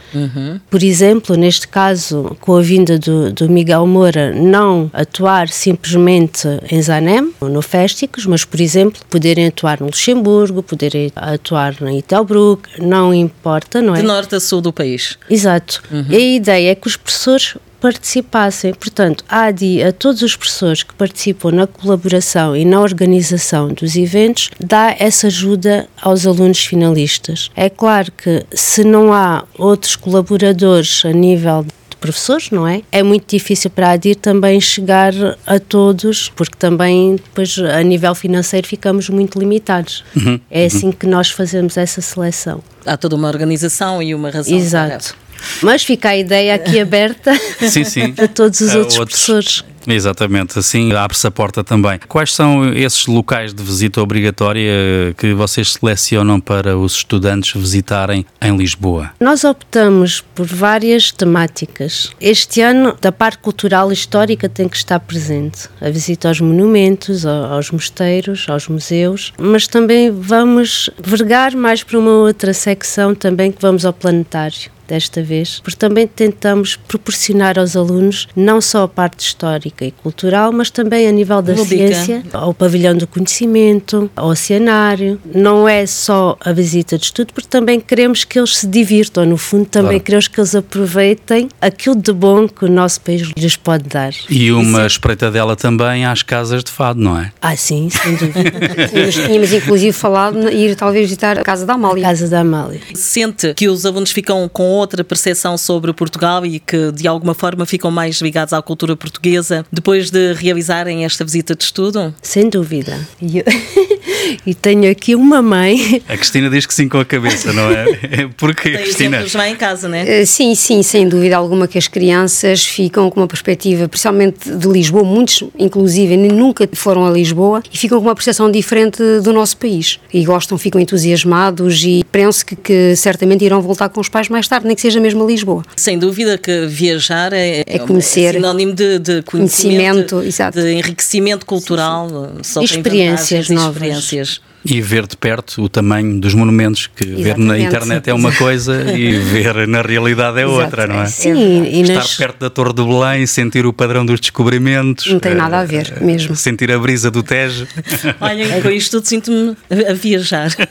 Por 0.71 0.81
exemplo, 0.81 1.35
neste 1.35 1.67
caso, 1.67 2.35
com 2.41 2.55
a 2.55 2.61
vinda 2.63 2.97
do, 2.97 3.31
do 3.31 3.47
Miguel 3.47 3.85
Moura, 3.85 4.33
não 4.33 4.89
atuar 4.91 5.47
simplesmente 5.49 6.47
em 6.71 6.81
Zanem, 6.81 7.31
no 7.39 7.61
Fésticos, 7.61 8.25
mas, 8.25 8.43
por 8.43 8.59
exemplo, 8.59 9.01
poderem 9.07 9.45
atuar 9.45 9.79
no 9.79 9.85
Luxemburgo, 9.85 10.63
poderem 10.63 11.11
atuar 11.15 11.75
em 11.83 11.99
Itelbruck, 11.99 12.81
não 12.81 13.13
importa, 13.13 13.83
não 13.83 13.93
é? 13.93 13.99
De 13.99 14.07
norte 14.07 14.33
a 14.33 14.39
sul 14.39 14.61
do 14.61 14.73
país. 14.73 15.15
Exato. 15.29 15.83
E 16.09 16.15
a 16.15 16.19
ideia 16.19 16.71
é 16.71 16.75
que 16.75 16.88
os 16.88 16.97
professores 16.97 17.55
participassem. 17.79 18.73
Portanto, 18.73 19.23
a 19.29 19.45
ADI, 19.45 19.83
a 19.83 19.91
todos 19.91 20.21
os 20.21 20.35
professores 20.35 20.83
que 20.83 20.93
participam 20.93 21.51
na 21.51 21.67
colaboração 21.67 22.55
e 22.55 22.65
na 22.65 22.79
organização 22.79 23.69
dos 23.69 23.95
eventos, 23.95 24.49
dá 24.59 24.95
essa 24.97 25.27
ajuda 25.27 25.88
aos 26.01 26.25
alunos 26.25 26.65
finalistas. 26.65 27.49
É 27.55 27.69
claro 27.69 28.11
que 28.11 28.45
se 28.53 28.83
não 28.83 29.13
há 29.13 29.43
outros 29.57 29.95
colaboradores 29.95 31.03
a 31.05 31.11
nível 31.11 31.63
de 31.63 31.95
professores, 32.05 32.51
não 32.51 32.67
é? 32.67 32.81
É 32.91 33.01
muito 33.01 33.25
difícil 33.27 33.69
para 33.69 33.89
a 33.89 33.91
ADIR 33.91 34.15
também 34.15 34.61
chegar 34.61 35.13
a 35.45 35.59
todos, 35.59 36.29
porque 36.35 36.55
também 36.57 37.15
depois 37.15 37.57
a 37.57 37.81
nível 37.81 38.13
financeiro 38.13 38.67
ficamos 38.67 39.09
muito 39.09 39.39
limitados. 39.39 40.03
Uhum. 40.15 40.39
É 40.51 40.65
assim 40.65 40.91
que 40.91 41.07
nós 41.07 41.31
fazemos 41.31 41.77
essa 41.77 42.01
seleção. 42.01 42.63
Há 42.85 42.95
toda 42.95 43.15
uma 43.15 43.27
organização 43.27 44.03
e 44.03 44.13
uma 44.13 44.29
razão. 44.29 44.55
Exato. 44.55 45.15
Mas 45.62 45.84
fica 45.84 46.10
a 46.10 46.17
ideia 46.17 46.56
aqui 46.56 46.80
aberta 46.82 47.34
sim, 47.69 47.84
sim. 47.84 48.13
a 48.17 48.28
todos 48.28 48.62
os 48.62 48.76
a 48.76 48.80
outros, 48.80 49.00
outros 49.00 49.19
professores. 49.19 49.63
Exatamente, 49.88 50.58
assim 50.58 50.93
abre-se 50.93 51.28
a 51.28 51.32
porta 51.32 51.63
também. 51.63 52.00
Quais 52.08 52.34
são 52.34 52.74
esses 52.74 53.06
locais 53.06 53.54
de 53.54 53.62
visita 53.62 54.02
obrigatória 54.02 55.13
que 55.17 55.34
vocês 55.34 55.74
selecionam 55.74 56.39
para 56.39 56.78
os 56.78 56.93
estudantes 56.93 57.60
visitarem 57.60 58.26
em 58.41 58.58
Lisboa? 58.58 59.12
Nós 59.19 59.43
optamos 59.43 60.21
por 60.34 60.45
várias 60.45 61.12
temáticas. 61.12 62.12
Este 62.19 62.62
ano, 62.62 62.98
da 63.00 63.12
parte 63.12 63.38
cultural 63.39 63.91
e 63.91 63.93
histórica 63.93 64.50
tem 64.50 64.67
que 64.67 64.78
estar 64.78 65.00
presente. 65.00 65.69
A 65.80 65.89
visita 65.89 66.28
aos 66.28 66.41
monumentos, 66.41 67.26
aos 67.26 67.71
mosteiros, 67.71 68.48
aos 68.50 68.67
museus, 68.67 69.34
mas 69.38 69.67
também 69.67 70.12
vamos 70.12 70.89
vergar 70.98 71.56
mais 71.56 71.84
para 71.84 72.00
uma 72.00 72.12
outra 72.12 72.54
secção 72.54 73.13
também 73.13 73.52
que 73.52 73.62
vamos 73.62 73.86
ao 73.86 73.93
planetário 73.93 74.74
desta 74.88 75.21
vez, 75.21 75.60
porque 75.63 75.78
também 75.78 76.08
tentamos 76.08 76.76
proporcionar 76.76 77.58
aos 77.60 77.76
alunos 77.76 78.28
não 78.36 78.62
só 78.62 78.84
a 78.84 78.88
parte 78.88 79.26
histórica 79.26 79.86
e 79.86 79.91
cultural, 79.91 80.52
mas 80.52 80.69
também 80.69 81.08
a 81.08 81.12
nível 81.12 81.41
da 81.41 81.56
ciência, 81.58 82.24
ao 82.34 82.54
pavilhão 82.54 82.95
do 82.95 83.08
conhecimento, 83.08 84.10
ao 84.15 84.30
oceanário. 84.30 85.19
Não 85.34 85.67
é 85.67 85.86
só 85.86 86.38
a 86.39 86.52
visita 86.52 86.98
de 86.98 87.06
estudo, 87.06 87.34
porque 87.34 87.50
também 87.50 87.80
queremos 87.80 88.24
que 88.24 88.39
eles 88.39 88.58
se 88.58 88.67
divirtam, 88.67 89.26
no 89.26 89.38
fundo, 89.38 89.65
também 89.65 89.91
claro. 89.91 90.04
queremos 90.04 90.28
que 90.28 90.39
eles 90.39 90.56
aproveitem 90.56 91.50
aquilo 91.62 91.95
de 91.95 92.13
bom 92.13 92.48
que 92.48 92.65
o 92.65 92.69
nosso 92.69 93.02
país 93.02 93.21
lhes 93.38 93.56
pode 93.56 93.86
dar. 93.89 94.13
E 94.30 94.52
uma 94.52 94.80
Isso. 94.80 94.98
espreitadela 94.98 95.56
também 95.56 96.06
às 96.06 96.21
casas 96.24 96.63
de 96.63 96.71
fado, 96.71 97.00
não 97.00 97.19
é? 97.19 97.32
Ah, 97.41 97.56
sim, 97.56 97.89
sem 97.89 98.15
dúvida. 98.15 98.52
Nós 99.06 99.15
tínhamos 99.15 99.54
inclusive 99.54 99.91
falado 99.93 100.39
de 100.41 100.56
ir 100.56 100.76
talvez 100.76 101.06
visitar 101.06 101.39
a 101.39 101.43
Casa 101.43 101.65
da 101.65 101.74
Amália. 101.74 102.06
A 102.06 102.10
Casa 102.10 102.28
da 102.28 102.39
Amália. 102.41 102.82
Sente 102.93 103.54
que 103.54 103.67
os 103.67 103.86
alunos 103.86 104.12
ficam 104.12 104.50
com 104.52 104.74
outra 104.75 105.03
percepção 105.03 105.57
sobre 105.57 105.93
Portugal 105.93 106.45
e 106.45 106.59
que 106.59 106.91
de 106.91 107.07
alguma 107.07 107.33
forma 107.33 107.65
ficam 107.65 107.91
mais 107.91 108.21
ligados 108.21 108.53
à 108.53 108.61
cultura 108.61 108.95
portuguesa 108.95 109.65
depois 109.71 110.09
de 110.09 110.33
realizarem 110.33 111.05
esta 111.05 111.23
visita 111.23 111.55
de 111.55 111.63
estudo? 111.63 112.13
Sem 112.21 112.49
dúvida. 112.49 112.99
E, 113.21 113.39
eu... 113.39 113.45
e 114.45 114.53
tenho 114.53 114.89
aqui 114.89 115.15
uma 115.15 115.41
mãe. 115.41 116.01
A 116.07 116.17
Cristina 116.17 116.49
diz 116.49 116.65
que 116.65 116.73
sim 116.73 116.88
com 116.88 116.99
a 116.99 117.05
cabeça, 117.05 117.51
não 117.53 117.69
é? 117.69 117.85
Porque, 118.38 118.69
Tem 118.69 118.83
Cristina? 118.83 119.25
lá 119.33 119.49
em 119.49 119.55
casa, 119.55 119.88
não 119.88 119.97
é? 119.97 120.21
Uh, 120.21 120.25
sim, 120.25 120.55
sim, 120.55 120.81
sem 120.83 121.07
dúvida 121.07 121.35
alguma 121.35 121.67
que 121.67 121.77
as 121.77 121.88
crianças 121.88 122.65
ficam 122.65 123.09
com 123.09 123.19
uma 123.19 123.27
perspectiva, 123.27 123.88
principalmente 123.88 124.49
de 124.49 124.67
Lisboa, 124.67 125.03
muitos, 125.03 125.43
inclusive, 125.57 126.17
nunca 126.17 126.67
foram 126.73 127.05
a 127.05 127.11
Lisboa 127.11 127.61
e 127.71 127.77
ficam 127.77 127.99
com 127.99 128.05
uma 128.05 128.15
percepção 128.15 128.49
diferente 128.49 129.01
do 129.21 129.33
nosso 129.33 129.57
país. 129.57 129.99
E 130.13 130.23
gostam, 130.25 130.57
ficam 130.57 130.79
entusiasmados 130.79 131.83
e 131.83 132.03
penso 132.11 132.45
que, 132.45 132.55
que 132.55 132.95
certamente 132.95 133.43
irão 133.43 133.61
voltar 133.61 133.89
com 133.89 133.99
os 133.99 134.09
pais 134.09 134.29
mais 134.29 134.47
tarde, 134.47 134.64
nem 134.65 134.75
que 134.75 134.82
seja 134.82 134.99
mesmo 134.99 135.23
a 135.23 135.28
Lisboa. 135.28 135.63
Sem 135.75 135.97
dúvida 135.97 136.38
que 136.38 136.65
viajar 136.65 137.34
é, 137.34 137.63
é 137.65 137.80
conhecer, 137.80 138.30
é 138.30 138.34
sinónimo 138.34 138.73
de, 138.73 138.99
de 138.99 139.21
conhecimento, 139.21 140.15
conhecimento 140.15 140.62
de 140.62 140.73
enriquecimento 140.73 141.45
cultural, 141.45 142.10
sim, 142.41 142.60
sim. 142.60 142.63
experiências 142.63 143.49
novas. 143.49 143.75
Experiências. 143.75 144.41
E 144.65 144.82
ver 144.82 145.06
de 145.06 145.15
perto 145.15 145.62
o 145.62 145.69
tamanho 145.69 146.19
dos 146.19 146.34
monumentos, 146.34 146.88
que 146.88 147.04
Exatamente. 147.04 147.23
ver 147.23 147.38
na 147.38 147.60
internet 147.60 148.10
é 148.10 148.13
uma 148.13 148.32
coisa 148.32 148.91
e 148.97 149.12
ver 149.32 149.67
na 149.67 149.84
realidade 149.84 150.39
é 150.39 150.47
outra, 150.47 150.88
não 150.88 151.04
é? 151.04 151.06
Sim, 151.06 151.63
e 151.63 151.82
Estar 151.82 151.93
nas... 151.95 152.15
perto 152.15 152.39
da 152.39 152.49
Torre 152.49 152.73
de 152.73 152.84
Belém, 152.84 153.28
sentir 153.28 153.65
o 153.65 153.73
padrão 153.73 154.04
dos 154.06 154.19
descobrimentos. 154.19 155.06
Não 155.06 155.19
tem 155.19 155.36
nada 155.36 155.60
a 155.60 155.65
ver, 155.65 155.93
eh, 155.95 156.04
mesmo. 156.04 156.36
Sentir 156.36 156.71
a 156.71 156.80
brisa 156.80 157.12
do 157.12 157.21
Tejo. 157.21 157.67
Olha, 158.19 158.62
com 158.62 158.69
isto 158.69 158.97
tudo 158.97 159.06
sinto-me 159.08 159.56
a 159.88 159.93
viajar. 159.93 160.49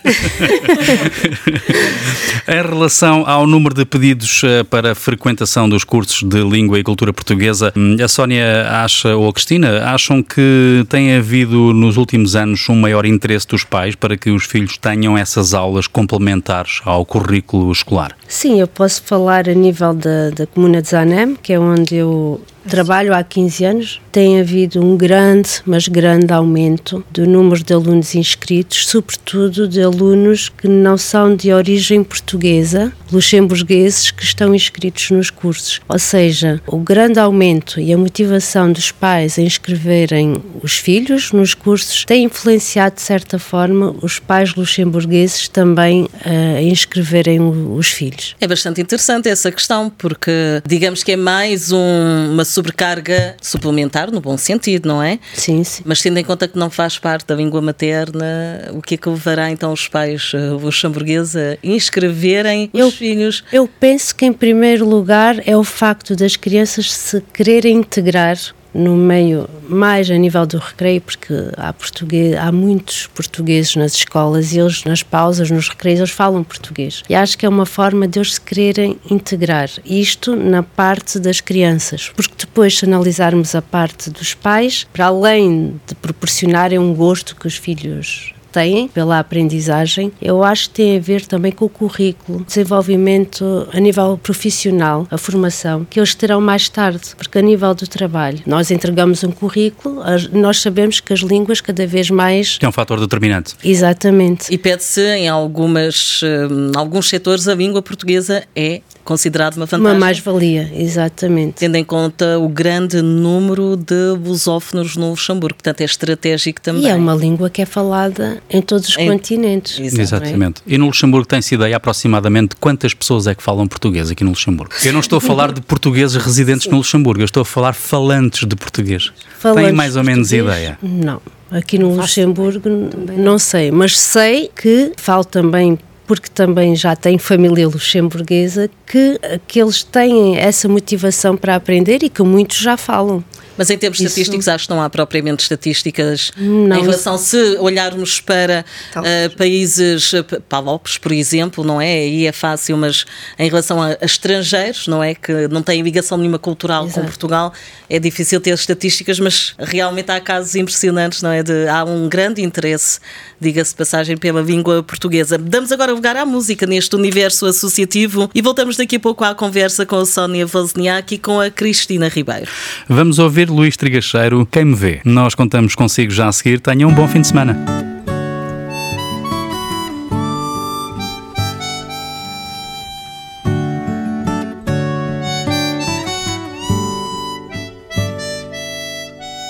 em 2.48 2.62
relação 2.62 3.24
ao 3.26 3.46
número 3.46 3.74
de 3.74 3.85
pedidos 3.85 4.42
eh, 4.42 4.64
para 4.64 4.94
frequentação 4.94 5.68
dos 5.68 5.85
cursos 5.85 6.22
de 6.22 6.42
língua 6.42 6.80
e 6.80 6.83
cultura 6.83 7.12
portuguesa, 7.12 7.72
hum, 7.76 7.96
a 8.02 8.09
Sónia 8.09 8.68
acha, 8.70 9.14
ou 9.14 9.28
a 9.28 9.33
Cristina, 9.33 9.85
acham 9.85 10.20
que 10.22 10.85
tem 10.88 11.14
havido 11.14 11.72
nos 11.72 11.96
últimos 11.96 12.35
anos 12.35 12.68
um 12.68 12.74
maior 12.74 13.07
interesse 13.07 13.46
dos 13.46 13.62
pais 13.62 13.83
pais 13.84 13.94
para 13.94 14.16
que 14.16 14.30
os 14.30 14.44
filhos 14.44 14.78
tenham 14.78 15.16
essas 15.16 15.52
aulas 15.52 15.86
complementares 15.86 16.80
ao 16.84 17.04
currículo 17.04 17.70
escolar? 17.70 18.16
Sim, 18.26 18.60
eu 18.60 18.66
posso 18.66 19.02
falar 19.02 19.48
a 19.48 19.54
nível 19.54 19.92
da, 19.92 20.30
da 20.30 20.46
Comuna 20.46 20.80
de 20.80 20.88
Zanem, 20.88 21.36
que 21.36 21.52
é 21.52 21.58
onde 21.58 21.96
eu 21.96 22.40
trabalho 22.68 23.14
há 23.14 23.22
15 23.22 23.64
anos, 23.64 24.00
tem 24.12 24.40
havido 24.40 24.85
um 24.85 24.96
grande, 24.96 25.48
mas 25.64 25.88
grande 25.88 26.33
aumento 26.33 27.05
do 27.11 27.27
número 27.27 27.62
de 27.62 27.72
alunos 27.72 28.14
inscritos, 28.14 28.87
sobretudo 28.87 29.66
de 29.66 29.83
alunos 29.83 30.48
que 30.48 30.68
não 30.68 30.96
são 30.96 31.35
de 31.35 31.53
origem 31.53 32.05
portuguesa, 32.05 32.92
luxemburgueses 33.11 34.11
que 34.11 34.24
estão 34.24 34.55
inscritos 34.55 35.11
nos 35.11 35.31
cursos. 35.31 35.81
Ou 35.88 35.98
seja, 35.98 36.61
o 36.66 36.79
grande 36.79 37.18
aumento 37.18 37.81
e 37.81 37.92
a 37.92 37.98
motivação 37.98 38.70
dos 38.72 38.90
pais 38.90 39.38
em 39.38 39.46
inscreverem 39.55 40.42
os 40.62 40.79
filhos 40.79 41.33
nos 41.33 41.55
cursos 41.55 42.05
tem 42.05 42.24
influenciado, 42.24 42.96
de 42.96 43.03
certa 43.03 43.38
forma, 43.38 43.94
os 44.03 44.18
pais 44.18 44.55
luxemburgueses 44.55 45.48
também 45.48 46.09
a 46.24 46.62
inscreverem 46.62 47.40
os 47.40 47.88
filhos. 47.88 48.35
É 48.40 48.48
bastante 48.48 48.81
interessante 48.81 49.29
essa 49.29 49.50
questão, 49.53 49.90
porque 49.96 50.31
digamos 50.66 51.03
que 51.03 51.12
é 51.12 51.16
mais 51.16 51.70
um, 51.70 52.33
uma 52.33 52.44
sobrecarga 52.54 53.36
suplementar, 53.40 54.10
no 54.10 54.20
bom 54.20 54.36
sentido, 54.36 54.88
não 54.88 55.02
é? 55.02 55.18
Sim, 55.34 55.64
sim. 55.64 55.82
Mas 55.84 56.00
tendo 56.00 56.18
em 56.18 56.24
conta 56.24 56.46
que 56.46 56.58
não 56.58 56.70
faz 56.70 56.98
parte 56.98 57.26
da 57.26 57.34
língua 57.34 57.60
materna, 57.60 58.70
o 58.72 58.80
que 58.80 58.94
é 58.94 58.96
que 58.96 59.08
levará 59.08 59.50
então 59.50 59.72
os 59.72 59.88
pais 59.88 60.32
uh, 60.34 60.56
luxemburgueses 60.56 61.36
a 61.36 61.58
inscreverem 61.62 62.70
eu, 62.72 62.86
os 62.86 62.94
filhos? 62.94 63.44
Eu 63.52 63.68
penso 63.68 64.14
que, 64.14 64.24
em 64.24 64.32
primeiro 64.32 64.88
lugar, 64.88 65.36
é 65.46 65.56
o 65.56 65.64
facto 65.64 66.14
das 66.14 66.36
crianças 66.36 66.92
se 66.92 67.20
quererem 67.32 67.76
integrar 67.76 68.38
no 68.74 68.96
meio, 68.96 69.48
mais 69.68 70.10
a 70.10 70.16
nível 70.16 70.44
do 70.44 70.58
recreio, 70.58 71.00
porque 71.00 71.32
há, 71.56 71.72
português, 71.72 72.37
há 72.37 72.50
muitos 72.50 73.06
portugueses 73.06 73.76
nas 73.76 73.94
escolas 73.94 74.52
e 74.52 74.58
eles, 74.58 74.84
nas 74.84 75.02
pausas, 75.02 75.50
nos 75.50 75.68
recreios, 75.68 76.00
eles 76.00 76.10
falam 76.10 76.42
português. 76.42 77.02
E 77.08 77.14
acho 77.14 77.38
que 77.38 77.46
é 77.46 77.48
uma 77.48 77.64
forma 77.64 78.08
de 78.08 78.18
eles 78.18 78.34
se 78.34 78.40
quererem 78.40 78.98
integrar. 79.08 79.70
Isto 79.84 80.34
na 80.34 80.62
parte 80.62 81.18
das 81.18 81.40
crianças, 81.40 82.10
porque 82.14 82.34
depois, 82.37 82.78
se 82.78 82.84
analisarmos 82.84 83.54
a 83.54 83.62
parte 83.62 84.10
dos 84.10 84.34
pais, 84.34 84.87
para 84.92 85.06
além 85.06 85.80
de 85.87 85.94
proporcionarem 85.94 86.78
um 86.78 86.92
gosto 86.92 87.37
que 87.37 87.46
os 87.46 87.56
filhos 87.56 88.33
têm 88.54 88.86
pela 88.86 89.18
aprendizagem, 89.18 90.12
eu 90.22 90.44
acho 90.44 90.68
que 90.68 90.76
tem 90.76 90.96
a 90.96 91.00
ver 91.00 91.26
também 91.26 91.50
com 91.50 91.64
o 91.64 91.68
currículo, 91.68 92.44
desenvolvimento 92.46 93.68
a 93.72 93.80
nível 93.80 94.16
profissional, 94.22 95.06
a 95.10 95.18
formação, 95.18 95.84
que 95.84 95.98
eles 95.98 96.14
terão 96.14 96.40
mais 96.40 96.68
tarde, 96.68 97.14
porque 97.16 97.38
a 97.38 97.42
nível 97.42 97.74
do 97.74 97.86
trabalho, 97.88 98.38
nós 98.46 98.70
entregamos 98.70 99.24
um 99.24 99.32
currículo, 99.32 100.00
nós 100.32 100.60
sabemos 100.60 101.00
que 101.00 101.12
as 101.12 101.20
línguas 101.20 101.60
cada 101.60 101.84
vez 101.84 102.10
mais... 102.10 102.56
Que 102.56 102.64
é 102.64 102.68
um 102.68 102.72
fator 102.72 103.00
determinante. 103.00 103.56
Exatamente. 103.64 104.54
E 104.54 104.56
pede-se 104.56 105.00
em 105.00 105.28
algumas, 105.28 106.20
em 106.22 106.70
eh, 106.74 106.78
alguns 106.78 107.08
setores 107.08 107.48
a 107.48 107.54
língua 107.54 107.82
portuguesa 107.82 108.44
é 108.54 108.80
considerado 109.04 109.56
uma 109.56 109.66
vantagem. 109.66 109.92
Uma 109.92 109.98
mais-valia, 109.98 110.70
exatamente. 110.74 111.56
Tendo 111.58 111.76
em 111.76 111.84
conta 111.84 112.38
o 112.38 112.48
grande 112.48 113.02
número 113.02 113.76
de 113.76 114.16
lusófonos 114.24 114.96
no 114.96 115.10
Luxemburgo, 115.10 115.56
portanto 115.56 115.82
é 115.82 115.84
estratégico 115.84 116.60
também. 116.60 116.84
E 116.84 116.88
é 116.88 116.94
uma 116.94 117.14
língua 117.14 117.50
que 117.50 117.62
é 117.62 117.66
falada 117.66 118.42
em 118.48 118.61
todos 118.61 118.88
os 118.88 118.98
em... 118.98 119.09
continentes. 119.09 119.78
Exatamente. 119.78 120.62
E 120.66 120.78
no 120.78 120.87
Luxemburgo 120.87 121.26
tem-se 121.26 121.54
ideia 121.54 121.76
aproximadamente 121.76 122.57
quantas 122.57 122.94
pessoas 122.94 123.26
é 123.26 123.35
que 123.35 123.42
falam 123.42 123.66
português 123.66 124.11
aqui 124.11 124.24
no 124.24 124.30
Luxemburgo? 124.30 124.74
Eu 124.85 124.92
não 124.92 125.00
estou 125.00 125.18
a 125.18 125.20
falar 125.20 125.52
de 125.52 125.61
portugueses 125.61 126.16
residentes 126.16 126.66
no 126.66 126.78
Luxemburgo, 126.78 127.20
eu 127.20 127.26
estou 127.26 127.42
a 127.42 127.44
falar 127.44 127.72
falantes 127.72 128.46
de 128.46 128.57
português. 128.57 129.12
Falantes 129.38 129.66
Tem 129.66 129.72
mais 129.72 129.96
ou 129.96 130.04
menos 130.04 130.33
ideia? 130.33 130.78
Não. 130.83 131.20
Aqui 131.50 131.78
no 131.78 131.94
Luxemburgo 131.94 132.68
não 133.16 133.38
sei, 133.38 133.70
mas 133.70 133.98
sei 133.98 134.50
que 134.54 134.92
falo 134.96 135.24
também 135.24 135.78
porque 136.07 136.28
também 136.28 136.76
já 136.76 136.94
tem 136.94 137.18
família 137.18 137.66
luxemburguesa, 137.66 138.68
que, 138.87 139.18
que 139.46 139.61
eles 139.61 139.83
têm 139.83 140.37
essa 140.37 140.68
motivação 140.68 141.37
para 141.37 141.54
aprender 141.54 142.02
e 142.02 142.09
que 142.09 142.22
muitos 142.22 142.59
já 142.59 142.76
falam. 142.76 143.24
Mas 143.56 143.70
em 143.70 143.78
termos 143.78 143.98
Isso- 143.98 144.08
estatísticos, 144.08 144.48
acho 144.48 144.66
que 144.66 144.74
não 144.74 144.82
há 144.82 144.90
propriamente 144.90 145.42
estatísticas 145.42 146.32
Não, 146.36 146.76
em 146.76 146.80
relação, 146.82 147.16
se 147.16 147.56
olharmos 147.58 148.20
para 148.20 148.64
uh, 148.96 149.36
países, 149.36 150.10
P- 150.28 150.40
Palopes, 150.48 150.98
por 150.98 151.12
exemplo, 151.12 151.62
não 151.64 151.80
é? 151.80 151.92
Aí 151.92 152.26
é 152.26 152.32
fácil, 152.32 152.76
mas 152.76 153.04
em 153.38 153.48
relação 153.48 153.80
a, 153.82 153.96
a 154.00 154.04
estrangeiros, 154.04 154.86
não 154.88 155.02
é? 155.02 155.14
Que 155.14 155.46
não 155.48 155.62
têm 155.62 155.82
ligação 155.82 156.18
nenhuma 156.18 156.38
cultural 156.38 156.82
com 156.84 156.90
Exato. 156.90 157.06
Portugal, 157.06 157.52
é 157.88 157.98
difícil 157.98 158.40
ter 158.40 158.54
estatísticas, 158.54 159.20
mas 159.20 159.54
realmente 159.58 160.10
há 160.10 160.20
casos 160.20 160.54
impressionantes, 160.56 161.22
não 161.22 161.30
é? 161.30 161.42
De, 161.42 161.68
há 161.68 161.84
um 161.84 162.08
grande 162.08 162.42
interesse, 162.42 162.98
diga-se 163.40 163.70
de 163.70 163.76
passagem, 163.76 164.16
pela 164.16 164.40
língua 164.40 164.82
portuguesa. 164.82 165.38
Damos 165.38 165.70
agora 165.70 165.92
lugar 165.92 166.16
à 166.16 166.24
música 166.26 166.66
neste 166.66 166.96
universo 166.96 167.46
associativo 167.46 168.30
e 168.34 168.42
voltamos 168.42 168.76
daqui 168.76 168.96
a 168.96 169.00
pouco 169.00 169.22
à 169.24 169.34
conversa 169.34 169.86
com 169.86 169.96
a 169.96 170.06
Sónia 170.06 170.46
Wozniak 170.52 171.14
e 171.14 171.18
com 171.18 171.40
a 171.40 171.50
Cristina 171.50 172.08
Ribeiro. 172.08 172.50
Vamos 172.88 173.18
ouvir 173.18 173.43
Luís 173.52 173.76
Trigacheiro, 173.76 174.46
Quem 174.50 174.64
Me 174.64 174.74
Vê. 174.74 175.00
Nós 175.04 175.35
contamos 175.35 175.74
consigo 175.74 176.12
já 176.12 176.28
a 176.28 176.33
seguir. 176.33 176.61
Tenha 176.61 176.87
um 176.87 176.94
bom 176.94 177.09
fim 177.09 177.20
de 177.20 177.26
semana. 177.26 177.59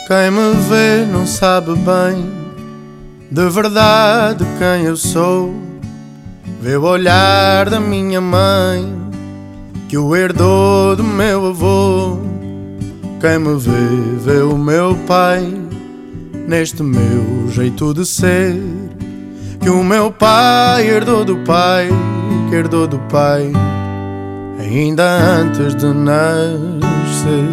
Quem 0.07 0.31
me 0.31 0.55
vê 0.69 1.07
não 1.11 1.27
sabe 1.27 1.75
bem 1.77 2.45
de 3.35 3.49
verdade 3.49 4.45
quem 4.59 4.87
eu 4.87 4.97
sou. 4.97 5.53
Vê 6.61 6.77
o 6.77 6.83
olhar 6.83 7.69
da 7.69 7.81
minha 7.81 8.21
mãe 8.21 8.95
que 9.89 9.99
o 9.99 10.15
herdou 10.15 10.95
do 10.95 11.03
meu 11.03 11.47
avô. 11.47 12.21
Quem 13.25 13.39
me 13.39 13.59
vê, 13.59 13.71
vê 14.19 14.43
o 14.43 14.59
meu 14.59 14.95
pai 15.07 15.51
neste 16.47 16.83
meu 16.83 17.49
jeito 17.49 17.95
de 17.95 18.05
ser. 18.05 18.55
Que 19.63 19.71
o 19.71 19.83
meu 19.83 20.13
pai 20.13 20.87
herdou 20.87 21.25
do 21.25 21.39
pai, 21.39 21.89
que 22.51 22.55
herdou 22.55 22.87
do 22.87 22.99
pai, 23.11 23.51
ainda 24.59 25.05
antes 25.41 25.75
de 25.75 25.87
nascer. 25.87 27.49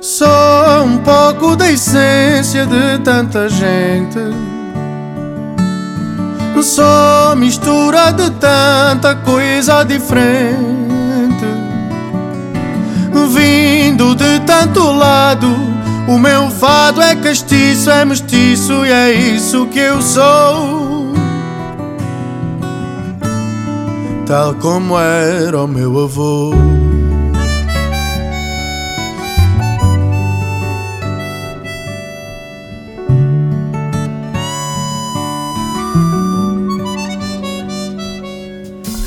Só 0.00 0.84
um 0.84 0.96
pouco 0.96 1.54
da 1.54 1.70
essência 1.70 2.64
de 2.64 2.98
tanta 3.04 3.46
gente. 3.50 4.57
Só 6.62 7.34
mistura 7.36 8.12
de 8.12 8.30
tanta 8.30 9.14
coisa 9.16 9.84
diferente. 9.84 10.58
Vindo 13.32 14.14
de 14.14 14.40
tanto 14.40 14.90
lado, 14.92 15.48
o 16.08 16.18
meu 16.18 16.50
fado 16.50 17.00
é 17.00 17.14
castiço, 17.14 17.90
é 17.90 18.04
mestiço 18.04 18.84
e 18.84 18.90
é 18.90 19.12
isso 19.12 19.66
que 19.66 19.78
eu 19.78 20.00
sou. 20.02 21.12
Tal 24.26 24.54
como 24.54 24.98
era 24.98 25.62
o 25.62 25.68
meu 25.68 26.04
avô. 26.04 26.52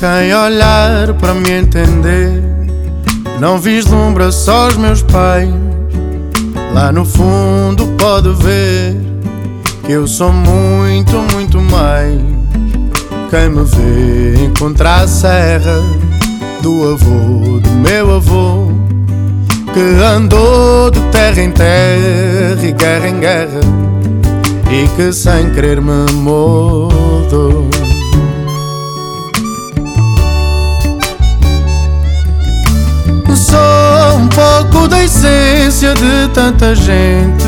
Quem 0.02 0.34
olhar 0.34 1.14
para 1.14 1.32
me 1.32 1.48
entender. 1.48 2.42
Não 3.38 3.56
vislumbra 3.56 4.32
só 4.32 4.66
os 4.66 4.76
meus 4.76 5.00
pais. 5.00 5.48
Lá 6.74 6.90
no 6.90 7.04
fundo 7.04 7.86
pode 7.96 8.32
ver 8.42 8.96
Que 9.84 9.92
eu 9.92 10.08
sou 10.08 10.32
muito, 10.32 11.16
muito 11.32 11.60
mais. 11.60 12.20
Quem 13.30 13.48
me 13.48 13.62
vê 13.62 14.44
encontra 14.44 15.02
a 15.02 15.06
serra 15.06 15.80
Do 16.62 16.94
avô, 16.94 17.60
do 17.60 17.70
meu 17.70 18.16
avô 18.16 18.72
Que 19.72 20.02
andou 20.02 20.90
de 20.90 21.00
terra 21.12 21.40
em 21.40 21.52
terra 21.52 22.60
e 22.60 22.72
guerra 22.72 23.08
em 23.08 23.20
guerra 23.20 23.60
E 24.68 24.88
que 24.96 25.12
sem 25.12 25.50
querer 25.50 25.80
me 25.80 26.12
mudou 26.12 27.70
Só 33.42 34.16
um 34.16 34.28
pouco 34.28 34.86
da 34.86 35.02
essência 35.02 35.94
de 35.94 36.28
tanta 36.32 36.76
gente. 36.76 37.44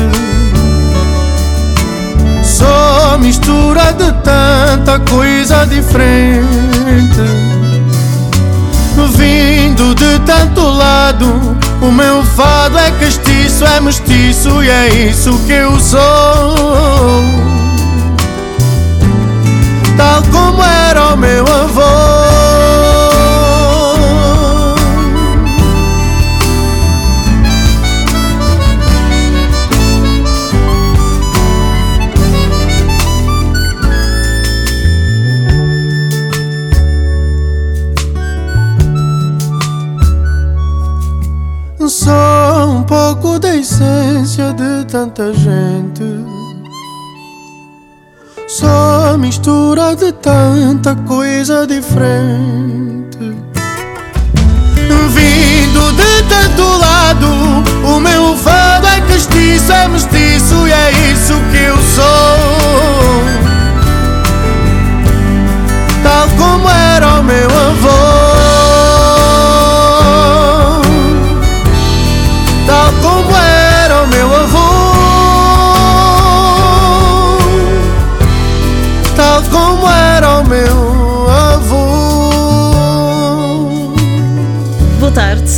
Só 2.43 3.17
mistura 3.17 3.93
de 3.93 4.11
tanta 4.21 4.99
coisa 5.09 5.65
diferente. 5.65 6.45
Vindo 9.15 9.95
de 9.95 10.19
tanto 10.25 10.61
lado, 10.61 11.25
o 11.81 11.91
meu 11.91 12.21
fado 12.23 12.77
é 12.77 12.91
castiço, 12.91 13.63
é 13.65 13.79
mestiço 13.79 14.61
e 14.61 14.69
é 14.69 14.89
isso 15.09 15.39
que 15.47 15.53
eu 15.53 15.79
sou. 15.79 17.23
Tal 19.95 20.21
como 20.23 20.61
era 20.61 21.13
o 21.13 21.17
meu 21.17 21.45
avô. 21.45 22.24
De 49.95 50.11
tanta 50.11 50.93
coisa 51.07 51.65
diferente. 51.65 53.17
Vindo 55.13 55.91
de 55.93 56.23
tanto 56.27 56.77
lado, 56.77 57.27
o 57.83 57.99
meu 57.99 58.35
fado 58.37 58.87
é 58.87 58.99
castiço, 59.01 59.71
é 59.71 59.87
mestiço 59.87 60.67
e 60.67 60.71
é 60.71 60.91
isso 61.11 61.33
que 61.51 61.57
eu 61.57 61.77
sou. 61.77 62.03
Tal 66.03 66.27
como 66.37 66.69
era 66.69 67.19
o 67.19 67.23
meu 67.23 67.44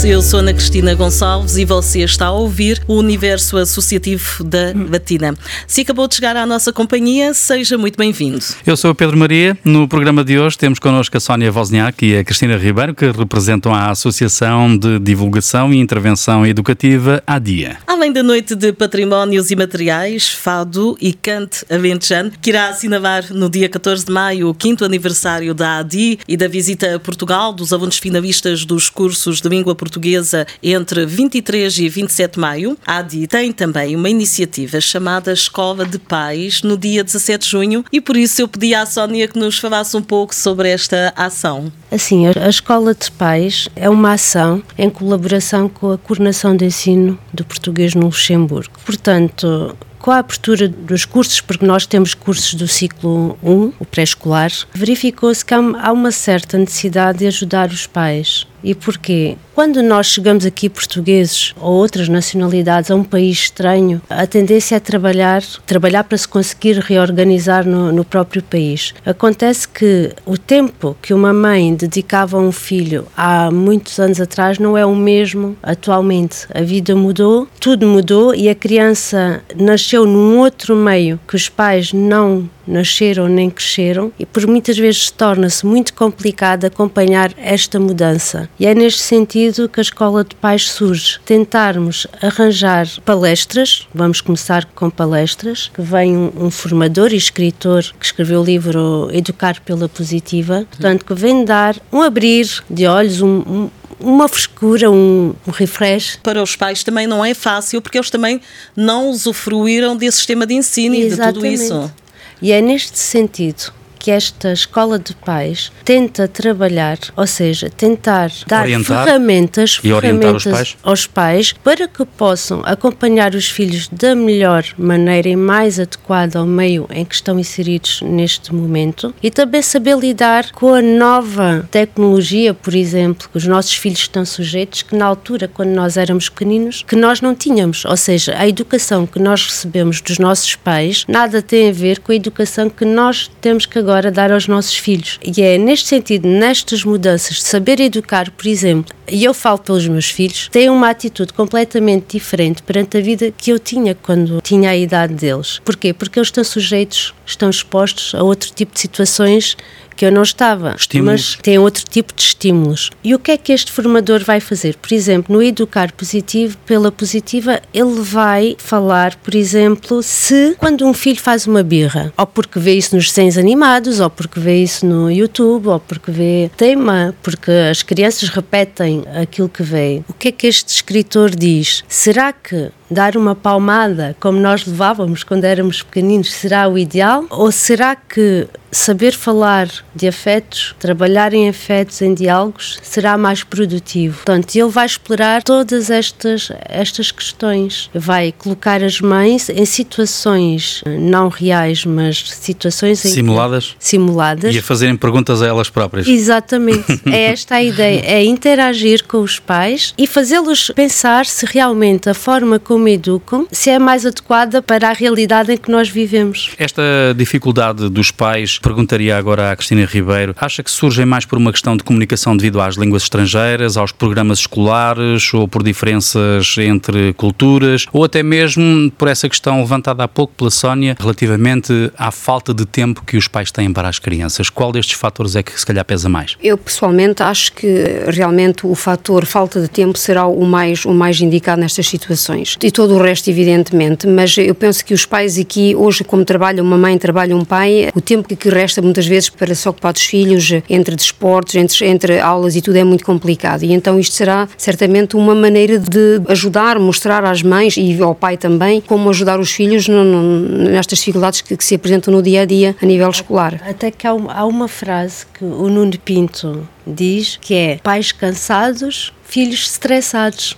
tarde, 0.07 0.09
eu 0.09 0.16
sou 0.27 0.41
Ana 0.41 0.51
Cristina 0.51 0.93
Gonçalves 0.93 1.55
e 1.55 1.63
você 1.63 2.01
está 2.01 2.25
a 2.25 2.31
ouvir 2.33 2.81
o 2.85 2.95
Universo 2.95 3.55
Associativo 3.55 4.43
da 4.43 4.73
Batina. 4.73 5.33
Se 5.65 5.79
acabou 5.79 6.05
de 6.05 6.15
chegar 6.15 6.35
à 6.35 6.45
nossa 6.45 6.73
companhia, 6.73 7.33
seja 7.33 7.77
muito 7.77 7.95
bem-vindo. 7.95 8.43
Eu 8.65 8.75
sou 8.75 8.91
o 8.91 8.95
Pedro 8.95 9.15
Maria. 9.15 9.57
No 9.63 9.87
programa 9.87 10.25
de 10.25 10.37
hoje 10.37 10.57
temos 10.57 10.79
connosco 10.79 11.15
a 11.15 11.19
Sónia 11.21 11.49
Wozniak 11.49 12.05
e 12.05 12.17
a 12.17 12.25
Cristina 12.25 12.57
Ribeiro, 12.57 12.93
que 12.93 13.09
representam 13.09 13.73
a 13.73 13.89
Associação 13.89 14.77
de 14.77 14.99
Divulgação 14.99 15.73
e 15.73 15.79
Intervenção 15.79 16.45
Educativa 16.45 17.23
ADIA. 17.25 17.77
Além 17.87 18.11
da 18.11 18.21
noite 18.21 18.53
de 18.53 18.73
patrimónios 18.73 19.49
e 19.49 19.55
materiais, 19.55 20.27
Fado 20.27 20.97
e 20.99 21.13
Cante 21.13 21.65
Aventejano, 21.69 22.33
que 22.41 22.49
irá 22.49 22.67
assinalar 22.67 23.31
no 23.31 23.49
dia 23.49 23.69
14 23.69 24.05
de 24.05 24.11
maio 24.11 24.49
o 24.49 24.53
quinto 24.53 24.83
aniversário 24.83 25.53
da 25.53 25.77
ADI 25.77 26.19
e 26.27 26.35
da 26.35 26.49
visita 26.49 26.95
a 26.95 26.99
Portugal 26.99 27.53
dos 27.53 27.71
alunos 27.71 27.97
finalistas 27.97 28.65
dos 28.65 28.89
cursos 28.89 29.39
de 29.39 29.47
língua 29.47 29.73
portuguesa 29.73 30.16
entre 30.61 31.05
23 31.05 31.79
e 31.79 31.89
27 31.89 32.33
de 32.33 32.39
maio. 32.39 32.77
A 32.85 32.97
ADI 32.97 33.27
tem 33.27 33.51
também 33.51 33.95
uma 33.95 34.09
iniciativa 34.09 34.79
chamada 34.79 35.31
Escola 35.31 35.85
de 35.85 35.99
Pais 35.99 36.61
no 36.61 36.77
dia 36.77 37.03
17 37.03 37.45
de 37.45 37.51
junho 37.51 37.85
e 37.91 37.99
por 38.01 38.15
isso 38.15 38.41
eu 38.41 38.47
pedi 38.47 38.73
à 38.73 38.85
Sónia 38.85 39.27
que 39.27 39.39
nos 39.39 39.57
falasse 39.57 39.95
um 39.95 40.01
pouco 40.01 40.33
sobre 40.33 40.69
esta 40.69 41.13
ação. 41.15 41.71
Assim, 41.91 42.27
a 42.27 42.49
Escola 42.49 42.93
de 42.93 43.11
Pais 43.11 43.69
é 43.75 43.89
uma 43.89 44.13
ação 44.13 44.61
em 44.77 44.89
colaboração 44.89 45.69
com 45.69 45.91
a 45.91 45.97
Coordenação 45.97 46.55
de 46.55 46.65
Ensino 46.65 47.17
do 47.33 47.45
Português 47.45 47.95
no 47.95 48.05
Luxemburgo. 48.05 48.73
Portanto, 48.85 49.75
com 49.99 50.11
a 50.11 50.19
abertura 50.19 50.69
dos 50.69 51.03
cursos, 51.03 51.41
porque 51.41 51.65
nós 51.65 51.85
temos 51.85 52.13
cursos 52.13 52.53
do 52.53 52.67
ciclo 52.67 53.37
1, 53.43 53.73
o 53.79 53.85
pré-escolar, 53.85 54.51
verificou-se 54.73 55.43
que 55.43 55.53
há 55.53 55.91
uma 55.91 56.11
certa 56.11 56.57
necessidade 56.57 57.19
de 57.19 57.27
ajudar 57.27 57.69
os 57.69 57.85
pais 57.87 58.47
E 58.63 58.73
porquê? 58.73 59.37
Quando 59.53 59.81
nós 59.81 60.07
chegamos 60.07 60.45
aqui, 60.45 60.69
portugueses 60.69 61.53
ou 61.59 61.73
outras 61.73 62.07
nacionalidades, 62.07 62.91
a 62.91 62.95
um 62.95 63.03
país 63.03 63.37
estranho, 63.37 64.01
a 64.09 64.27
tendência 64.27 64.75
é 64.75 64.79
trabalhar, 64.79 65.41
trabalhar 65.65 66.03
para 66.03 66.17
se 66.17 66.27
conseguir 66.27 66.77
reorganizar 66.77 67.65
no, 67.67 67.91
no 67.91 68.05
próprio 68.05 68.43
país. 68.43 68.93
Acontece 69.05 69.67
que 69.67 70.13
o 70.25 70.37
tempo 70.37 70.95
que 71.01 71.13
uma 71.13 71.33
mãe 71.33 71.73
dedicava 71.73 72.37
a 72.37 72.39
um 72.39 72.51
filho 72.51 73.07
há 73.15 73.49
muitos 73.49 73.99
anos 73.99 74.21
atrás 74.21 74.59
não 74.59 74.77
é 74.77 74.85
o 74.85 74.95
mesmo 74.95 75.57
atualmente. 75.63 76.47
A 76.53 76.61
vida 76.61 76.95
mudou, 76.95 77.47
tudo 77.59 77.87
mudou 77.87 78.35
e 78.35 78.49
a 78.49 78.55
criança 78.55 79.41
nasceu 79.55 80.05
num 80.05 80.37
outro 80.37 80.75
meio 80.75 81.19
que 81.27 81.35
os 81.35 81.49
pais 81.49 81.93
não 81.93 82.47
nasceram 82.67 83.27
nem 83.27 83.49
cresceram 83.49 84.11
e 84.19 84.25
por 84.25 84.45
muitas 84.45 84.77
vezes 84.77 85.09
torna-se 85.09 85.65
muito 85.65 85.93
complicado 85.93 86.65
acompanhar 86.65 87.31
esta 87.37 87.79
mudança. 87.79 88.49
E 88.59 88.65
é 88.65 88.75
neste 88.75 89.01
sentido 89.01 89.69
que 89.69 89.79
a 89.79 89.81
Escola 89.81 90.23
de 90.23 90.35
Pais 90.35 90.69
surge. 90.69 91.19
Tentarmos 91.25 92.07
arranjar 92.21 92.87
palestras, 93.05 93.87
vamos 93.93 94.21
começar 94.21 94.65
com 94.65 94.89
palestras, 94.89 95.69
que 95.73 95.81
vem 95.81 96.17
um, 96.17 96.31
um 96.37 96.51
formador 96.51 97.13
e 97.13 97.17
escritor 97.17 97.83
que 97.99 98.05
escreveu 98.05 98.41
o 98.41 98.43
livro 98.43 99.09
Educar 99.11 99.61
pela 99.61 99.87
Positiva, 99.87 100.65
portanto, 100.69 101.05
que 101.05 101.13
vem 101.13 101.45
dar 101.45 101.75
um 101.91 102.01
abrir 102.01 102.47
de 102.69 102.85
olhos, 102.85 103.21
um, 103.21 103.39
um 103.47 103.69
uma 103.99 104.27
frescura, 104.27 104.91
um, 104.91 105.33
um 105.47 105.51
refresh. 105.51 106.19
Para 106.21 106.41
os 106.41 106.55
pais 106.55 106.83
também 106.83 107.07
não 107.07 107.23
é 107.23 107.33
fácil, 107.33 107.81
porque 107.81 107.97
eles 107.97 108.09
também 108.09 108.39
não 108.75 109.09
usufruíram 109.09 109.95
desse 109.95 110.17
sistema 110.17 110.45
de 110.45 110.53
ensino 110.53 110.95
Exatamente. 110.95 111.09
e 111.09 111.57
de 111.57 111.67
tudo 111.67 111.77
isso. 111.85 111.93
E 112.41 112.51
é 112.51 112.61
neste 112.61 112.99
sentido 112.99 113.73
que 114.07 114.11
esta 114.11 114.53
escola 114.53 114.97
de 114.97 115.13
pais 115.13 115.69
tenta 115.83 116.29
trabalhar, 116.29 116.97
ou 117.13 117.27
seja, 117.27 117.69
tentar 117.69 118.31
dar 118.47 118.61
orientar 118.61 119.03
ferramentas, 119.03 119.75
ferramentas 119.75 120.45
pais. 120.45 120.77
aos 120.81 121.05
pais 121.05 121.51
para 121.51 121.89
que 121.89 122.05
possam 122.05 122.61
acompanhar 122.63 123.35
os 123.35 123.49
filhos 123.49 123.89
da 123.89 124.15
melhor 124.15 124.63
maneira 124.77 125.27
e 125.27 125.35
mais 125.35 125.77
adequada 125.77 126.39
ao 126.39 126.45
meio 126.45 126.87
em 126.89 127.03
que 127.03 127.15
estão 127.15 127.37
inseridos 127.37 127.99
neste 128.01 128.55
momento 128.55 129.13
e 129.21 129.29
também 129.29 129.61
saber 129.61 129.97
lidar 129.97 130.53
com 130.53 130.73
a 130.73 130.81
nova 130.81 131.67
tecnologia, 131.69 132.53
por 132.53 132.73
exemplo, 132.73 133.27
que 133.29 133.37
os 133.37 133.45
nossos 133.45 133.73
filhos 133.73 133.99
estão 133.99 134.23
sujeitos, 134.23 134.83
que 134.83 134.95
na 134.95 135.05
altura, 135.05 135.49
quando 135.53 135.71
nós 135.71 135.97
éramos 135.97 136.29
pequeninos, 136.29 136.81
que 136.87 136.95
nós 136.95 137.19
não 137.19 137.35
tínhamos, 137.35 137.83
ou 137.83 137.97
seja, 137.97 138.37
a 138.37 138.47
educação 138.47 139.05
que 139.05 139.19
nós 139.19 139.45
recebemos 139.45 139.99
dos 139.99 140.17
nossos 140.17 140.55
pais 140.55 141.03
nada 141.09 141.41
tem 141.41 141.67
a 141.67 141.73
ver 141.73 141.99
com 141.99 142.13
a 142.13 142.15
educação 142.15 142.69
que 142.69 142.85
nós 142.85 143.29
temos 143.41 143.65
que 143.65 143.77
agora 143.77 143.96
agora 143.97 144.11
dar 144.11 144.31
aos 144.31 144.47
nossos 144.47 144.75
filhos. 144.75 145.19
E 145.23 145.41
é 145.41 145.57
neste 145.57 145.89
sentido, 145.89 146.27
nestas 146.27 146.83
mudanças 146.83 147.37
de 147.37 147.43
saber 147.43 147.79
educar, 147.79 148.29
por 148.29 148.45
exemplo, 148.45 148.95
e 149.09 149.23
eu 149.23 149.33
falo 149.33 149.57
pelos 149.57 149.87
meus 149.87 150.09
filhos, 150.09 150.49
têm 150.49 150.69
uma 150.69 150.89
atitude 150.89 151.33
completamente 151.33 152.17
diferente 152.17 152.61
perante 152.61 152.97
a 152.97 153.01
vida 153.01 153.33
que 153.35 153.51
eu 153.51 153.57
tinha 153.57 153.95
quando 153.95 154.39
tinha 154.41 154.69
a 154.69 154.77
idade 154.77 155.15
deles. 155.15 155.59
Porquê? 155.65 155.93
Porque 155.93 156.19
eles 156.19 156.27
estão 156.27 156.43
sujeitos, 156.43 157.13
estão 157.25 157.49
expostos 157.49 158.13
a 158.13 158.21
outro 158.21 158.51
tipo 158.53 158.73
de 158.73 158.79
situações 158.79 159.57
que 159.97 160.05
eu 160.05 160.11
não 160.11 160.21
estava, 160.21 160.75
estímulos. 160.77 161.35
mas 161.35 161.41
tem 161.41 161.57
outro 161.57 161.83
tipo 161.89 162.13
de 162.13 162.21
estímulos. 162.21 162.91
E 163.03 163.15
o 163.15 163.19
que 163.19 163.31
é 163.31 163.37
que 163.37 163.51
este 163.51 163.71
formador 163.71 164.23
vai 164.23 164.39
fazer? 164.39 164.77
Por 164.77 164.93
exemplo, 164.93 165.35
no 165.35 165.41
Educar 165.41 165.91
Positivo, 165.91 166.55
pela 166.65 166.91
Positiva, 166.91 167.59
ele 167.73 167.99
vai 167.99 168.55
falar, 168.59 169.15
por 169.15 169.33
exemplo, 169.33 170.03
se 170.03 170.55
quando 170.59 170.85
um 170.85 170.93
filho 170.93 171.19
faz 171.19 171.47
uma 171.47 171.63
birra, 171.63 172.13
ou 172.15 172.27
porque 172.27 172.59
vê 172.59 172.75
isso 172.75 172.95
nos 172.95 173.07
desenhos 173.07 173.37
animados, 173.37 173.99
ou 173.99 174.09
porque 174.09 174.39
vê 174.39 174.61
isso 174.61 174.85
no 174.85 175.11
YouTube, 175.11 175.67
ou 175.67 175.79
porque 175.79 176.11
vê 176.11 176.51
tema, 176.55 177.15
porque 177.23 177.51
as 177.51 177.81
crianças 177.81 178.29
repetem 178.29 179.03
aquilo 179.19 179.49
que 179.49 179.63
vê. 179.63 180.03
O 180.07 180.13
que 180.13 180.27
é 180.27 180.31
que 180.31 180.45
este 180.45 180.73
escritor 180.73 181.31
diz? 181.31 181.83
Será 181.87 182.31
que 182.31 182.69
dar 182.89 183.17
uma 183.17 183.35
palmada 183.35 184.15
como 184.19 184.39
nós 184.39 184.65
levávamos 184.65 185.23
quando 185.23 185.43
éramos 185.43 185.81
pequeninos 185.81 186.31
será 186.31 186.67
o 186.67 186.77
ideal? 186.77 187.25
Ou 187.29 187.51
será 187.51 187.95
que 187.95 188.47
saber 188.71 189.13
falar 189.13 189.67
de 189.97 190.07
afetos, 190.07 190.75
trabalhar 190.79 191.33
em 191.33 191.49
afetos, 191.49 192.01
em 192.01 192.13
diálogos, 192.13 192.79
será 192.81 193.17
mais 193.17 193.43
produtivo? 193.43 194.17
Portanto, 194.17 194.55
ele 194.55 194.69
vai 194.69 194.85
explorar 194.85 195.43
todas 195.43 195.89
estas, 195.89 196.51
estas 196.65 197.11
questões. 197.11 197.89
Vai 197.93 198.31
colocar 198.31 198.83
as 198.83 199.01
mães 199.01 199.49
em 199.49 199.65
situações 199.65 200.83
não 200.85 201.29
reais, 201.29 201.85
mas 201.85 202.23
situações 202.29 202.99
simuladas. 202.99 203.75
simuladas. 203.79 204.53
E 204.53 204.59
a 204.59 204.63
fazerem 204.63 204.95
perguntas 204.95 205.41
a 205.41 205.47
elas 205.47 205.69
próprias. 205.69 206.07
Exatamente. 206.07 207.01
é 207.11 207.23
esta 207.31 207.55
a 207.55 207.63
ideia, 207.63 208.01
é 208.05 208.23
interagir 208.23 209.03
com 209.05 209.19
os 209.21 209.39
pais 209.39 209.93
e 209.97 210.05
fazê-los 210.05 210.71
pensar 210.75 211.25
se 211.25 211.45
realmente 211.45 212.09
a 212.09 212.13
forma 212.13 212.59
como 212.59 212.87
educam, 212.87 213.47
se 213.51 213.69
é 213.69 213.79
mais 213.79 214.05
adequada 214.05 214.61
para 214.61 214.89
a 214.89 214.93
realidade 214.93 215.51
em 215.51 215.57
que 215.57 215.71
nós 215.71 215.89
vivemos. 215.89 216.51
Esta 216.57 216.83
dificuldade 217.15 217.89
dos 217.89 218.11
pais, 218.11 218.59
perguntaria 218.59 219.17
agora 219.17 219.51
à 219.51 219.55
Cristina 219.55 219.86
Ribeiro, 219.87 220.35
acha 220.39 220.61
que 220.61 220.69
surgem 220.69 221.05
mais 221.05 221.25
por 221.25 221.37
uma 221.37 221.51
questão 221.51 221.75
de 221.75 221.83
comunicação 221.83 222.35
devido 222.35 222.61
às 222.61 222.75
línguas 222.75 223.03
estrangeiras, 223.03 223.77
aos 223.77 223.91
programas 223.91 224.39
escolares 224.39 225.33
ou 225.33 225.47
por 225.47 225.63
diferenças 225.63 226.55
entre 226.57 227.13
culturas 227.13 227.85
ou 227.91 228.03
até 228.03 228.21
mesmo 228.21 228.91
por 228.91 229.07
essa 229.07 229.27
questão 229.27 229.59
levantada 229.59 230.03
há 230.03 230.07
pouco 230.07 230.33
pela 230.35 230.51
Sónia 230.51 230.95
relativamente 230.99 231.91
à 231.97 232.11
falta 232.11 232.53
de 232.53 232.65
tempo 232.65 233.03
que 233.05 233.17
os 233.17 233.27
pais 233.27 233.51
têm 233.51 233.71
para 233.71 233.89
as 233.89 233.99
crianças? 233.99 234.49
Qual 234.49 234.71
destes 234.71 234.97
fatores 234.97 235.35
é 235.35 235.43
que 235.43 235.57
se 235.57 235.65
calhar 235.65 235.83
pesa 235.85 236.09
mais? 236.09 236.35
Eu 236.43 236.57
pessoalmente 236.57 237.23
acho 237.23 237.53
que 237.53 237.83
realmente 238.07 238.65
o 238.65 238.75
fator 238.75 239.25
falta 239.25 239.61
de 239.61 239.67
tempo 239.67 239.97
será 239.97 240.25
o 240.27 240.45
mais, 240.45 240.85
o 240.85 240.93
mais 240.93 241.19
indicado 241.21 241.61
nestas 241.61 241.87
situações 241.87 242.57
e 242.61 242.71
todo 242.71 242.95
o 242.95 243.01
resto, 243.01 243.29
evidentemente, 243.29 244.07
mas 244.07 244.37
eu 244.37 244.53
penso 244.53 244.83
que 244.83 244.93
os 244.93 245.05
pais 245.05 245.37
aqui, 245.37 245.75
hoje, 245.75 246.03
como 246.03 246.25
trabalha 246.25 246.61
uma 246.61 246.77
mãe, 246.77 246.97
trabalha 246.97 247.35
um 247.35 247.45
pai, 247.45 247.89
o 247.95 248.01
tempo 248.01 248.35
que 248.35 248.49
resta 248.49 248.81
muitas 248.81 249.05
vezes 249.05 249.29
para 249.29 249.53
se 249.55 249.67
ocupar 249.77 249.93
dos 249.93 250.03
filhos, 250.03 250.51
entre 250.69 250.95
desportos, 250.95 251.55
entre, 251.55 251.87
entre 251.87 252.19
aulas 252.19 252.55
e 252.55 252.61
tudo, 252.61 252.75
é 252.75 252.83
muito 252.83 253.05
complicado. 253.05 253.63
E 253.63 253.71
então 253.71 253.99
isto 253.99 254.13
será 254.15 254.47
certamente 254.57 255.15
uma 255.15 255.35
maneira 255.35 255.79
de 255.79 256.21
ajudar, 256.27 256.79
mostrar 256.79 257.23
às 257.23 257.41
mães 257.41 257.77
e 257.77 258.01
ao 258.01 258.15
pai 258.15 258.35
também, 258.35 258.81
como 258.81 259.09
ajudar 259.09 259.39
os 259.39 259.51
filhos 259.51 259.87
no, 259.87 260.03
no, 260.03 260.69
nestas 260.69 260.99
dificuldades 260.99 261.41
que, 261.41 261.55
que, 261.55 261.63
se 261.63 261.75
apresentam 261.75 262.13
no 262.13 262.21
dia 262.21 262.41
a 262.41 262.45
dia 262.45 262.75
a 262.81 262.85
nível 262.85 263.09
escolar. 263.09 263.61
Até 263.67 263.91
que 263.91 264.07
há 264.07 264.13
uma, 264.13 264.33
há 264.33 264.45
uma 264.45 264.67
frase 264.67 265.25
que 265.33 265.45
o 265.45 265.69
Nuno 265.69 265.97
Pinto 266.03 266.67
diz 266.85 267.37
que 267.39 267.53
é 267.53 267.79
pais 267.83 268.11
cansados, 268.11 269.13
filhos 269.23 269.71
estressados. 269.71 270.57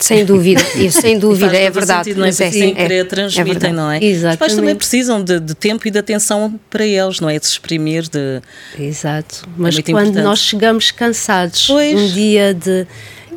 Sem 0.10 0.24
dúvida, 0.24 0.62
isso 0.76 1.00
sem 1.00 1.18
dúvida, 1.18 1.56
é 1.56 1.70
verdade. 1.70 2.04
Sentido, 2.04 2.20
não 2.20 2.26
é? 2.26 2.32
Sim, 2.32 2.70
é, 2.70 2.74
querer 2.74 3.06
transmitem, 3.06 3.70
é 3.70 3.72
não 3.72 3.90
é? 3.90 4.02
Exatamente. 4.02 4.32
Os 4.32 4.38
pais 4.38 4.54
também 4.54 4.74
precisam 4.74 5.22
de, 5.22 5.38
de, 5.38 5.54
tempo 5.54 5.86
e 5.86 5.90
de 5.90 5.98
atenção 5.98 6.58
para 6.68 6.86
eles, 6.86 7.20
não 7.20 7.28
é? 7.28 7.38
De 7.38 7.46
se 7.46 7.52
exprimir, 7.52 8.08
de... 8.08 8.40
Exato, 8.78 9.44
é 9.46 9.50
mas 9.56 9.78
é 9.78 9.82
quando 9.82 9.98
importante. 9.98 10.24
nós 10.24 10.38
chegamos 10.40 10.90
cansados, 10.90 11.66
pois. 11.66 12.00
um 12.00 12.06
dia 12.08 12.54
de 12.54 12.86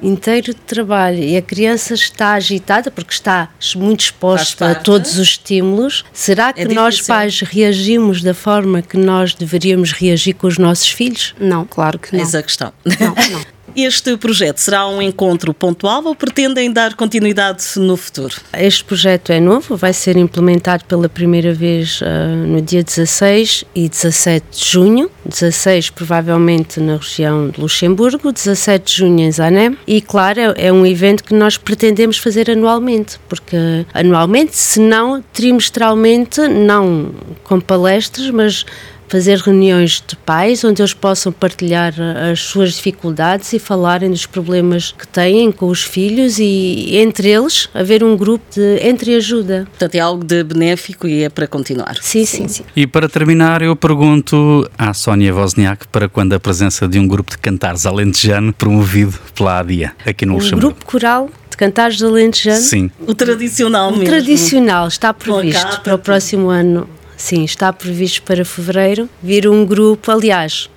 inteiro 0.04 0.54
de 0.54 0.60
trabalho 0.60 1.24
e 1.24 1.38
a 1.38 1.42
criança 1.42 1.94
está 1.94 2.34
agitada 2.34 2.92
porque 2.92 3.14
está 3.14 3.50
muito 3.76 4.02
exposta 4.02 4.72
a 4.72 4.76
todos 4.76 5.18
os 5.18 5.30
estímulos, 5.30 6.04
será 6.12 6.52
que 6.52 6.62
é 6.62 6.66
nós 6.66 7.02
pais 7.02 7.40
reagimos 7.40 8.22
da 8.22 8.34
forma 8.34 8.82
que 8.82 8.98
nós 8.98 9.34
deveríamos 9.34 9.94
reagir 9.94 10.34
com 10.34 10.48
os 10.48 10.58
nossos 10.58 10.90
filhos? 10.90 11.34
Não, 11.40 11.66
claro 11.66 11.98
que 11.98 12.14
não. 12.14 12.20
Eis 12.20 12.36
a 12.36 12.44
questão. 12.44 12.74
Não, 12.86 13.16
não. 13.32 13.54
Este 13.76 14.16
projeto 14.18 14.60
será 14.60 14.88
um 14.88 15.02
encontro 15.02 15.54
pontual 15.54 16.04
ou 16.06 16.16
pretendem 16.16 16.72
dar 16.72 16.94
continuidade 16.96 17.64
no 17.78 17.98
futuro? 17.98 18.36
Este 18.54 18.84
projeto 18.84 19.32
é 19.32 19.40
novo, 19.40 19.76
vai 19.76 19.94
ser 19.94 20.16
implementado 20.16 20.86
pela 20.86 21.10
primeira 21.10 21.54
vez 21.54 22.02
uh, 22.02 22.06
no 22.48 22.62
dia 22.62 22.84
16 22.84 23.66
e 23.74 23.90
17 23.90 24.46
de 24.52 24.72
junho. 24.72 25.12
16 25.26 25.90
provavelmente 25.90 26.80
na 26.80 26.98
região 26.98 27.50
de 27.50 27.60
Luxemburgo, 27.60 28.32
17 28.32 28.92
de 28.92 28.98
junho 28.98 29.20
em 29.22 29.32
Zanem. 29.32 29.78
E 29.88 30.02
claro, 30.02 30.40
é, 30.40 30.68
é 30.68 30.74
um 30.74 30.86
evento 30.86 31.24
que 31.24 31.34
nós 31.34 31.58
pretendemos 31.58 32.18
fazer 32.18 32.52
anualmente, 32.52 33.20
porque 33.28 33.58
anualmente, 33.94 34.56
se 34.56 34.80
não 34.80 35.24
trimestralmente, 35.34 36.42
não 36.42 37.12
com 37.44 37.60
palestras, 37.60 38.30
mas 38.30 38.66
fazer 39.08 39.38
reuniões 39.40 40.04
de 40.06 40.16
pais 40.16 40.64
onde 40.64 40.82
eles 40.82 40.94
possam 40.94 41.32
partilhar 41.32 41.94
as 42.32 42.40
suas 42.40 42.74
dificuldades 42.74 43.54
e 43.54 43.60
falarem 43.60 44.10
dos 44.10 44.26
problemas 44.26 44.92
que 44.92 45.08
têm 45.08 45.52
com 45.52 45.68
os 45.68 45.84
filhos 45.84 46.40
e 46.40 46.98
entre 46.98 47.30
eles 47.30 47.70
haver 47.74 48.04
um 48.04 48.18
grupo 48.18 48.44
de 48.54 48.88
entreajuda. 48.88 49.68
Portanto, 49.70 49.96
é 49.96 50.00
algo 50.00 50.24
de 50.24 50.44
benéfico 50.44 51.08
e 51.08 51.24
é 51.24 51.30
para 51.30 51.48
continuar. 51.48 51.98
Sim, 52.02 52.26
sim. 52.26 52.48
sim. 52.48 52.64
E 52.76 52.88
para 52.88 53.08
terminar, 53.08 53.62
eu 53.62 53.76
pergunto 53.76 54.70
à 54.78 54.94
Sónia 54.94 55.34
Wozniak 55.34 55.88
para 55.88 56.10
quando 56.10 56.34
a 56.34 56.40
presença 56.40 56.88
de 56.88 57.00
um 57.00 57.08
grupo 57.08 57.32
de 57.32 57.38
cantares 57.38 57.86
alentejano 57.86 58.54
promovido 58.54 59.18
pela 59.36 59.60
ADIA 59.60 59.94
aqui 60.06 60.26
no 60.26 60.34
um 60.34 60.36
Luxemburgo. 60.38 60.68
Um 60.68 60.70
grupo 60.70 60.86
coral 60.86 61.30
de 61.50 61.58
cantares 61.58 62.02
alentejano? 62.02 62.62
Sim. 62.62 62.92
O 63.06 63.14
tradicional 63.14 63.90
o 63.90 63.92
mesmo. 63.92 64.04
O 64.04 64.08
tradicional 64.08 64.88
está 64.88 65.14
previsto 65.14 65.82
para 65.82 65.96
o 65.96 66.00
próximo 66.00 66.50
ano 66.50 66.88
Sim, 67.24 67.46
está 67.46 67.72
previsto 67.72 68.22
para 68.24 68.44
fevereiro 68.44 69.10
vir 69.24 69.48
um 69.48 69.66
grupo. 69.66 70.12
Aliás, 70.12 70.70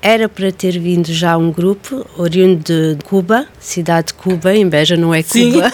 era 0.00 0.30
para 0.30 0.50
ter 0.50 0.78
vindo 0.78 1.12
já 1.12 1.36
um 1.36 1.52
grupo 1.52 2.06
oriundo 2.16 2.64
de 2.64 3.04
Cuba, 3.04 3.46
cidade 3.58 4.06
de 4.06 4.14
Cuba, 4.14 4.54
em 4.56 4.66
Beja 4.66 4.96
não 4.96 5.12
é 5.12 5.22
Cuba. 5.22 5.70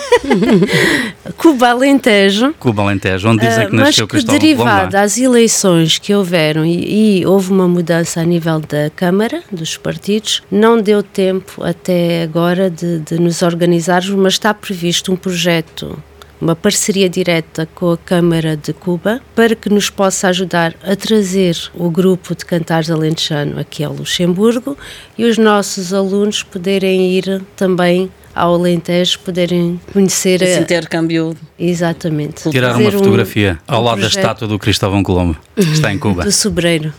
Cuba 1.39 1.69
Alentejo. 1.69 2.53
Cuba 2.59 2.83
Alentejo, 2.83 3.29
onde 3.29 3.47
dizem 3.47 3.69
que 3.69 3.77
uh, 3.77 3.79
nasceu 3.79 3.85
mas 3.85 3.95
que 4.01 4.07
Cristóvão 4.09 4.41
derivado 4.41 4.91
das 4.91 5.17
eleições 5.17 5.99
que 5.99 6.13
houveram 6.13 6.67
e, 6.67 7.21
e 7.21 7.25
houve 7.25 7.53
uma 7.53 7.69
mudança 7.69 8.21
a 8.21 8.25
nível 8.25 8.59
da 8.59 8.91
Câmara, 8.97 9.45
dos 9.53 9.77
partidos, 9.77 10.43
não 10.51 10.83
deu 10.83 11.05
tempo 11.05 11.63
até 11.63 12.25
agora 12.25 12.69
de, 12.69 12.99
de 12.99 13.21
nos 13.21 13.43
organizarmos, 13.43 14.11
mas 14.11 14.33
está 14.33 14.53
previsto 14.53 15.13
um 15.13 15.17
projeto 15.17 15.97
uma 16.41 16.55
parceria 16.55 17.09
direta 17.09 17.69
com 17.75 17.93
a 17.93 17.97
Câmara 17.97 18.57
de 18.57 18.73
Cuba 18.73 19.21
para 19.35 19.55
que 19.55 19.69
nos 19.69 19.91
possa 19.91 20.29
ajudar 20.29 20.75
a 20.83 20.95
trazer 20.95 21.57
o 21.75 21.91
grupo 21.91 22.35
de 22.35 22.45
cantares 22.45 22.91
alentejano 22.91 23.59
aqui 23.59 23.83
ao 23.83 23.93
Luxemburgo 23.93 24.77
e 25.17 25.25
os 25.25 25.39
nossos 25.39 25.93
alunos 25.93 26.43
poderem 26.43 27.13
ir 27.13 27.43
também 27.57 28.11
ao 28.37 28.55
Alentejo 28.55 29.19
poderem 29.21 29.81
conhecer 29.95 30.43
esse 30.43 30.61
intercâmbio. 30.61 31.35
Exatamente. 31.59 32.51
Tirar 32.51 32.77
uma 32.77 32.93
fotografia 32.93 33.59
um, 33.67 33.75
ao 33.75 33.83
lado 33.83 34.03
da 34.03 34.09
estátua 34.09 34.47
do 34.47 34.59
Cristóvão 34.59 35.03
Colombo, 35.03 35.39
que 35.55 35.63
está 35.63 35.91
em 35.91 35.99
Cuba. 35.99 36.23
Do 36.27 36.31
sobreiro. 36.31 36.93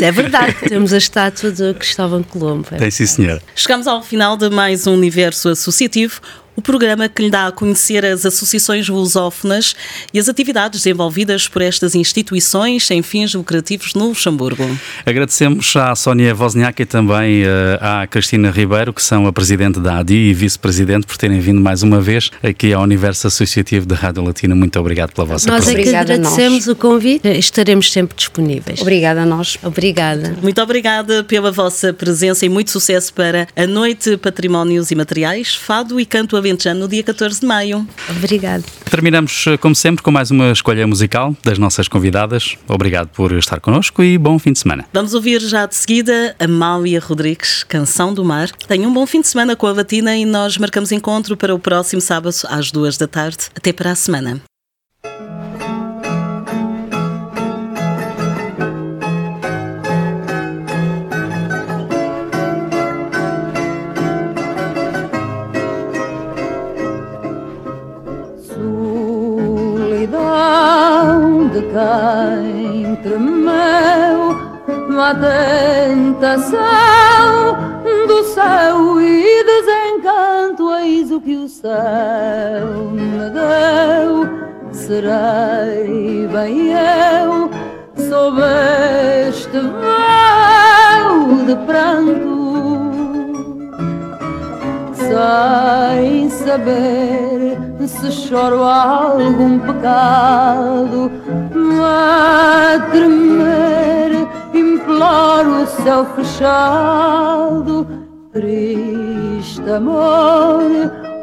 é 0.00 0.10
verdade, 0.10 0.56
temos 0.66 0.94
a 0.94 0.96
estátua 0.96 1.50
do 1.50 1.74
Cristóvão 1.74 2.22
Colombo. 2.22 2.66
É 2.72 2.76
Tem 2.76 2.90
sim, 2.90 3.04
senhor. 3.04 3.42
Chegamos 3.54 3.86
ao 3.86 4.02
final 4.02 4.38
de 4.38 4.48
mais 4.48 4.86
um 4.86 4.94
universo 4.94 5.50
associativo 5.50 6.22
o 6.56 6.62
programa 6.62 7.08
que 7.08 7.22
lhe 7.22 7.30
dá 7.30 7.46
a 7.46 7.52
conhecer 7.52 8.04
as 8.04 8.26
associações 8.26 8.88
lusófonas 8.88 9.74
e 10.12 10.18
as 10.18 10.28
atividades 10.28 10.80
desenvolvidas 10.80 11.48
por 11.48 11.62
estas 11.62 11.94
instituições 11.94 12.86
sem 12.86 13.02
fins 13.02 13.34
lucrativos 13.34 13.94
no 13.94 14.08
Luxemburgo. 14.08 14.68
Agradecemos 15.06 15.74
à 15.76 15.94
Sónia 15.94 16.34
Wozniak 16.34 16.82
e 16.82 16.86
também 16.86 17.42
eh, 17.42 17.78
à 17.80 18.06
Cristina 18.06 18.50
Ribeiro, 18.50 18.92
que 18.92 19.02
são 19.02 19.26
a 19.26 19.32
presidente 19.32 19.80
da 19.80 19.98
ADI 19.98 20.30
e 20.30 20.34
vice-presidente, 20.34 21.06
por 21.06 21.16
terem 21.16 21.40
vindo 21.40 21.60
mais 21.60 21.82
uma 21.82 22.00
vez 22.00 22.30
aqui 22.42 22.72
ao 22.72 22.82
Universo 22.82 23.26
Associativo 23.26 23.86
da 23.86 23.94
Rádio 23.94 24.22
Latina. 24.22 24.54
Muito 24.54 24.78
obrigado 24.78 25.12
pela 25.12 25.26
vossa 25.26 25.50
nós 25.50 25.64
presença. 25.64 25.86
Nós 25.86 25.88
é 25.88 25.90
que 25.90 26.12
agradecemos 26.12 26.66
o 26.68 26.76
convite, 26.76 27.28
estaremos 27.28 27.90
sempre 27.90 28.16
disponíveis. 28.16 28.80
Obrigada 28.80 29.22
a 29.22 29.26
nós. 29.26 29.58
Obrigada. 29.62 30.36
Muito 30.42 30.60
obrigada 30.60 31.24
pela 31.24 31.50
vossa 31.50 31.92
presença 31.92 32.44
e 32.44 32.48
muito 32.48 32.70
sucesso 32.70 33.12
para 33.14 33.48
a 33.56 33.66
Noite 33.66 34.16
Patrimónios 34.16 34.90
e 34.90 34.94
Materiais, 34.94 35.54
Fado 35.54 35.98
e 35.98 36.04
Canto 36.04 36.36
Alentejano 36.42 36.80
no 36.80 36.88
dia 36.88 37.02
14 37.02 37.40
de 37.40 37.46
maio. 37.46 37.86
Obrigado. 38.10 38.64
Terminamos, 38.90 39.46
eh, 39.46 39.56
como 39.56 39.74
sempre, 39.74 40.02
com 40.02 40.10
mais 40.10 40.30
uma 40.30 40.52
escolha 40.52 40.86
musical 40.86 41.34
das 41.42 41.58
nossas 41.58 41.88
convidadas. 41.88 42.56
Obrigado 42.68 43.08
por 43.08 43.32
estar 43.32 43.60
connosco 43.60 44.02
e 44.02 44.18
bom 44.18 44.38
fim 44.38 44.52
de 44.52 44.58
semana. 44.58 44.84
Vamos 44.92 45.14
ouvir 45.14 45.40
já 45.40 45.66
de 45.66 45.74
seguida 45.74 46.36
Amália 46.38 47.00
Rodrigues, 47.00 47.64
Canção 47.64 48.12
do 48.12 48.24
Mar. 48.24 48.50
Tenha 48.68 48.86
um 48.86 48.92
bom 48.92 49.06
fim 49.06 49.20
de 49.20 49.28
semana 49.28 49.56
com 49.56 49.66
a 49.66 49.72
Latina 49.72 50.16
e 50.16 50.24
nós 50.24 50.58
marcamos 50.58 50.92
encontro 50.92 51.36
para 51.36 51.54
o 51.54 51.58
próximo 51.58 52.00
sábado 52.00 52.34
às 52.48 52.70
duas 52.70 52.96
da 52.96 53.06
tarde. 53.06 53.46
Até 53.54 53.72
para 53.72 53.92
a 53.92 53.94
semana. 53.94 54.51
Quem 71.70 72.96
tremeu 72.96 74.36
na 74.88 75.14
tentação 75.14 76.58
do 78.06 78.24
céu 78.24 79.00
e 79.00 79.44
desencanto, 79.44 80.70
eis 80.74 81.10
o 81.10 81.20
que 81.20 81.36
o 81.36 81.48
céu 81.48 82.90
me 82.92 83.30
deu. 83.30 84.42
Serei 84.72 86.26
bem 86.28 86.72
eu 86.72 87.50
sob 88.08 88.40
este 89.28 89.60
véu 89.60 91.44
de 91.46 91.56
pranto, 91.66 92.41
sem 95.12 96.30
saber 96.30 97.58
se 97.86 98.10
choro 98.10 98.62
algum 98.62 99.58
pecado. 99.58 101.12
A 101.84 102.78
tremer, 102.90 104.26
imploro 104.54 105.62
o 105.62 105.66
céu 105.66 106.06
fechado, 106.16 107.86
triste 108.32 109.68
amor, 109.68 110.62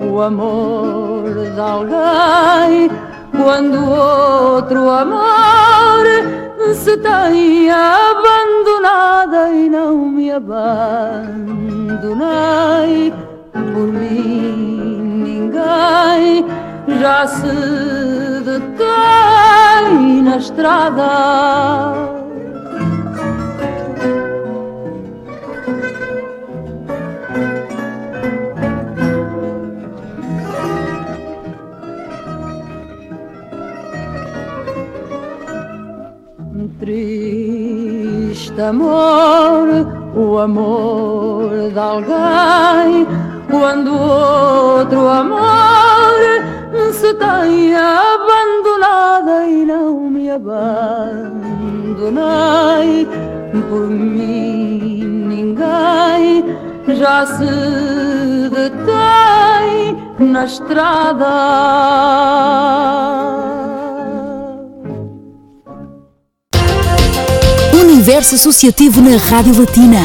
o 0.01 0.21
amor 0.21 1.33
de 1.33 1.59
alguém, 1.59 2.91
quando 3.31 3.89
outro 3.89 4.87
amor 4.89 6.05
se 6.75 6.97
tem 6.97 7.71
abandonada 7.71 9.49
e 9.49 9.69
não 9.69 9.97
me 9.97 10.29
abandonei 10.31 11.39
por 13.51 13.87
mim 13.87 15.23
ninguém 15.23 16.45
já 16.99 17.27
se 17.27 18.41
detém 18.43 20.23
na 20.23 20.37
estrada. 20.37 22.09
Triste 36.79 38.61
amor, 38.61 39.67
o 40.15 40.39
amor 40.39 41.49
de 41.71 41.77
alguém, 41.77 43.05
quando 43.49 43.91
outro 43.93 45.07
amor 45.07 46.19
se 46.93 47.13
tem 47.13 47.75
abandonada 47.75 49.45
e 49.47 49.65
não 49.65 50.09
me 50.09 50.29
abandonei 50.29 51.47
por 53.69 53.87
mim 53.89 55.03
ninguém 55.27 56.45
já 56.95 57.25
se 57.25 58.49
detém 58.49 59.97
na 60.19 60.45
estrada. 60.45 61.25
Universo 67.73 68.35
Associativo 68.35 69.01
na 69.01 69.17
Rádio 69.17 69.59
Latina 69.59 69.99